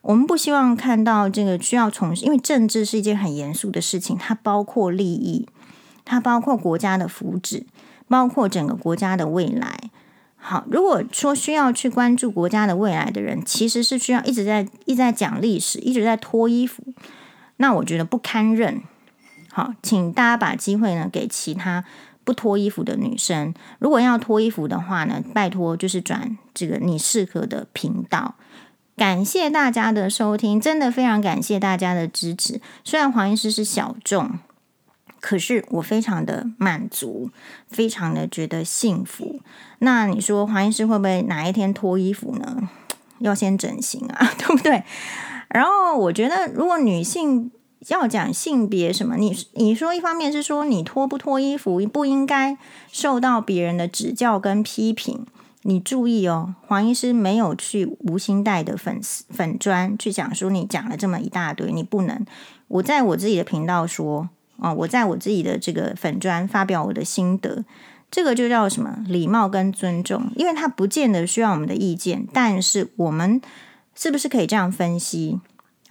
[0.02, 5.48] 我们不希望看到这个需要从，因为政治是一件很严肃的事情，它包括利益，
[6.04, 7.64] 它包括国家的福祉，
[8.08, 9.90] 包括整个国家的未来。
[10.36, 16.82] 好，如果说需要去关注国家的未来的人，其实是需要一直在一直在讲历史，一直在脱衣服，
[17.58, 18.82] 那我觉得不堪认。
[19.52, 21.84] 好，请大家把机会呢给其他
[22.24, 23.54] 不脱衣服的女生。
[23.78, 28.34] 如果要脱衣服的话呢，拜托就是转这个你适合的频道。
[28.96, 32.60] 感谢大家的收听，真的非常感谢大家的支持。
[32.84, 34.38] 虽然黄医师是小众，
[35.20, 37.30] 可是我非常的满足，
[37.68, 39.40] 非常的觉得幸福。
[39.78, 42.68] 那你说黄医师会不会哪一天脱衣服呢？
[43.18, 44.82] 要先整形啊， 对不对？
[45.48, 47.50] 然后我觉得，如果女性
[47.88, 52.56] 要讲性别什么，你你说一方面是说你脱不脱衣服不应该
[52.90, 55.26] 受到别人的指教跟批评。
[55.62, 62.26] 你注意哦，黄医师没有去无心带的粉丝粉砖去讲说你讲了这么一大堆，你不能。
[62.68, 67.64] 我在我自己的频道说啊，我在我自己的这个粉砖发表我的心得，
[68.10, 73.40] 这个就叫什么礼貌跟尊重，因为他不见得需要我们的意见，但是我们
[73.94, 75.40] 是不是可以这样分析？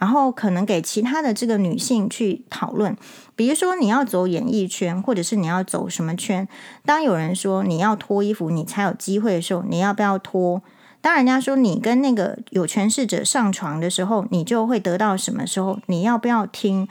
[0.01, 2.97] 然后可能给其他的这个女性去讨论，
[3.35, 6.47] 比如说你要走演艺圈，或者是你要走什么圈？
[6.83, 10.63] 当有人说你要脱衣服，你才有机会的时候，你要不要脱？
[11.01, 15.77] 当人家说你跟那个有权势者上床的时候，你就会得到什么时候？
[15.85, 16.87] 你要不要听？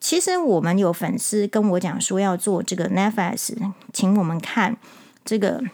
[0.00, 3.54] 其实我们有粉丝跟我讲说要做这个 Netflix，
[3.92, 4.78] 请我们看
[5.22, 5.60] 这个《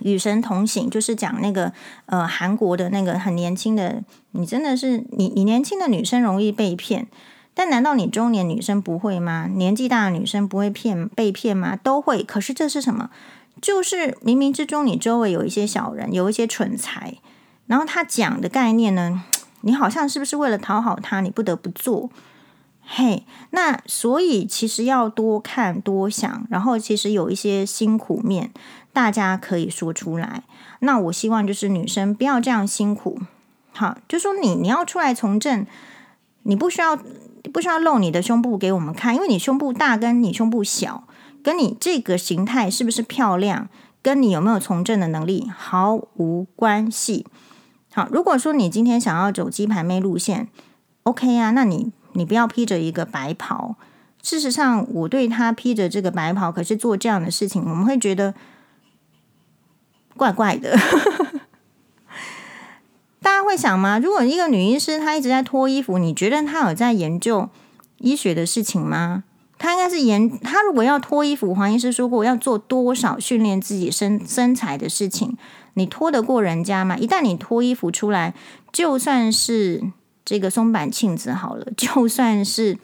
[0.00, 1.72] 与神同行》，就是讲那个
[2.06, 7.06] 呃韩国的那个很年轻的，你真的是你你年轻的女生容易被骗，
[7.54, 9.48] 但难道你中年女生不会吗？
[9.54, 11.76] 年纪大的女生不会骗被骗吗？
[11.76, 12.22] 都会。
[12.22, 13.10] 可是这是什么？
[13.60, 17.14] 就是冥冥之中你周围有一些小人，有一些蠢材，
[17.66, 19.24] 然后他讲的概念呢，
[19.62, 22.08] 你好像是不是为了讨好他，你不得不做？
[22.90, 28.50] 嘿，那所以其实要多看多想，然后其实有一些辛苦面，
[28.94, 30.42] 大家可以说出来。
[30.80, 33.20] 那我希望就是女生不要这样辛苦，
[33.72, 35.66] 好，就说你你要出来从政，
[36.44, 36.96] 你不需要
[37.52, 41.04] 不需要露你的胸部给我们看，因为你胸部大跟你胸部小，
[41.42, 43.68] 跟你这个形态是不是漂亮，
[44.00, 47.26] 跟你有没有从政的能力毫无关系。
[47.92, 50.48] 好，如果说你今天想要走鸡排妹路线
[51.02, 51.92] ，OK 啊，那你。
[52.12, 53.76] 你不要披着一个白袍。
[54.20, 58.34] 事实上，我对他披着这个白袍，可是做这样的事情，我们会觉得
[60.16, 60.76] 怪怪的。
[63.22, 63.98] 大家会想吗？
[63.98, 67.48] 如果一个女医师她一直在脱衣服，你觉得她有在研究
[67.98, 69.24] 医学的事情吗？
[69.56, 70.28] 她应该是研。
[70.40, 75.36] 她如果要脱衣服，黄医师说过要做多少训练自己身身材的事情，
[75.74, 76.96] 你脱得过人家吗？
[76.96, 78.34] 一旦你脱衣服出来，
[78.72, 79.92] 就算是。
[80.28, 82.76] 这个松坂庆子好了， 就算是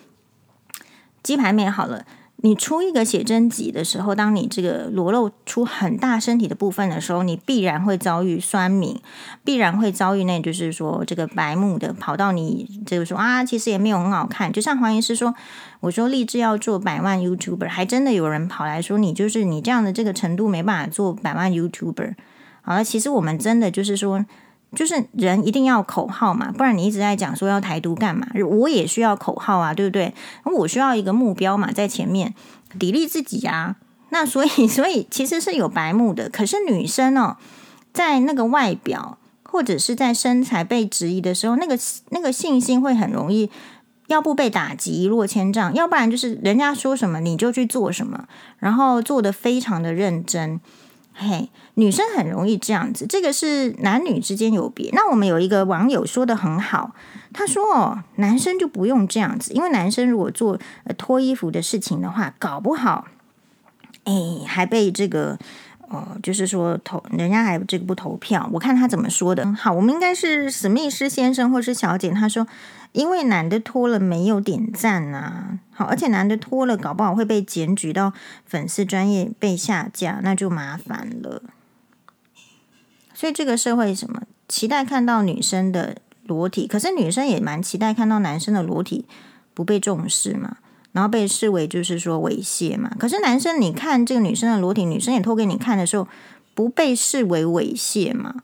[1.22, 8.98] 鸡排妹好了，你出一个写真集的时候，当你这个裸露出很大身体的部分的时候，你必然会遭遇酸民，
[9.44, 14.50] 必然会遭遇那就是说这个白目的跑到你这个说啊，其实也没有很好看。
[14.50, 15.34] 就像黄医师说，
[15.80, 22.14] 我说立志要做百万 YouTuber，还真的有人跑来说你就是你这样的这个程度没办法做百万 YouTuber。
[22.62, 24.24] 好了，其实我们真的就是说。
[24.74, 28.26] 就是人一定要口号嘛，不然你一直在讲说要台独干嘛？
[28.46, 30.12] 我也需要口号啊，对不对？
[30.44, 32.34] 我需要一个目标嘛，在前面
[32.78, 33.76] 砥砺自己啊。
[34.10, 36.28] 那所以， 所以其实是有白目的。
[36.28, 37.36] 可是女生哦，
[37.92, 41.76] 在那个外表或者是在身材被质疑的时候，那个
[42.10, 43.50] 那个信心会很容易，
[44.06, 48.26] 要不被打击一落千丈，要不然就是人家说什么你就去做什么，
[48.58, 50.60] 然后做得非常的认真。
[51.16, 54.90] 嘿，女生很容易这样子，这个是男女之间有别。
[54.92, 56.92] 那我们有一个网友说得很好，
[57.32, 60.58] 他说哦，男生就不用这样子，因为男生如果做
[60.98, 63.06] 脱衣服的事情的话，搞不好，
[64.02, 64.12] 哎，
[64.44, 65.38] 还被这个
[65.88, 68.50] 哦，就是说投人家还这个不投票。
[68.52, 69.46] 我看他怎么说的。
[69.54, 72.46] 好，我们应该是史密斯先生或是小姐，他说。
[72.94, 78.12] 因为男的脱了没有点赞啊，好，而且男的脱了搞不好会被检举到
[78.46, 81.42] 粉丝专业被下架，那就麻烦了。
[83.12, 89.04] 所以这个社会什么期待看到女生的裸体，可是女生也蛮期待看到男生的裸体
[89.54, 90.58] 不被重视嘛，
[90.92, 92.92] 然后被视为就是说猥亵嘛。
[92.96, 96.06] 可是男生你看这个女生的裸体，女生也脱给你看的时候，
[96.54, 98.36] 不被视为猥亵嘛？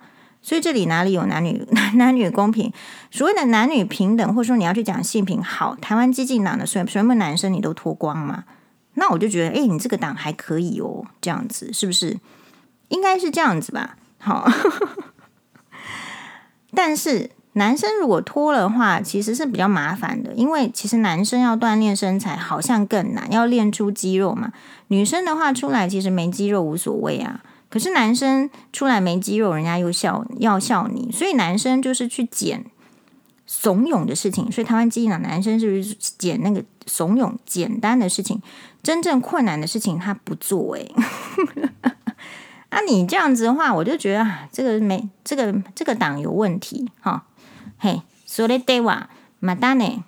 [0.43, 2.72] 所以这里哪里有男女 男男女公平？
[3.11, 8.45] 所谓的男女平等，或者说你要去讲性平，好，台湾激进党的所有男生你都脱光嘛？
[8.95, 12.18] 那我就觉得，哎，你这个党还可以哦，这样子是不是？
[12.88, 13.97] 应该是这样子吧？
[14.18, 14.51] 好，
[16.74, 24.53] 但是男生如果脱了话，其实是比较麻烦的，因为其实男生要锻炼身材好像更难，要练出肌肉嘛。
[24.88, 27.41] 女生的话出来其实没肌肉无所谓啊。
[27.69, 32.65] 可是男生出来没肌肉，人家又笑要笑你，所以男生就是去捡
[33.45, 34.51] 怂恿的事情。
[34.51, 38.41] 所以台湾基进党男生是不是捡那个怂恿简单的事情，
[38.81, 40.95] 真正困难的事情他不做、欸？
[41.81, 41.91] 哎，
[42.69, 47.25] 啊，你这样子的话，我就觉得啊，这个没这个这个党有问题哈。
[47.79, 49.07] 嘿，それでは
[49.41, 50.03] またね。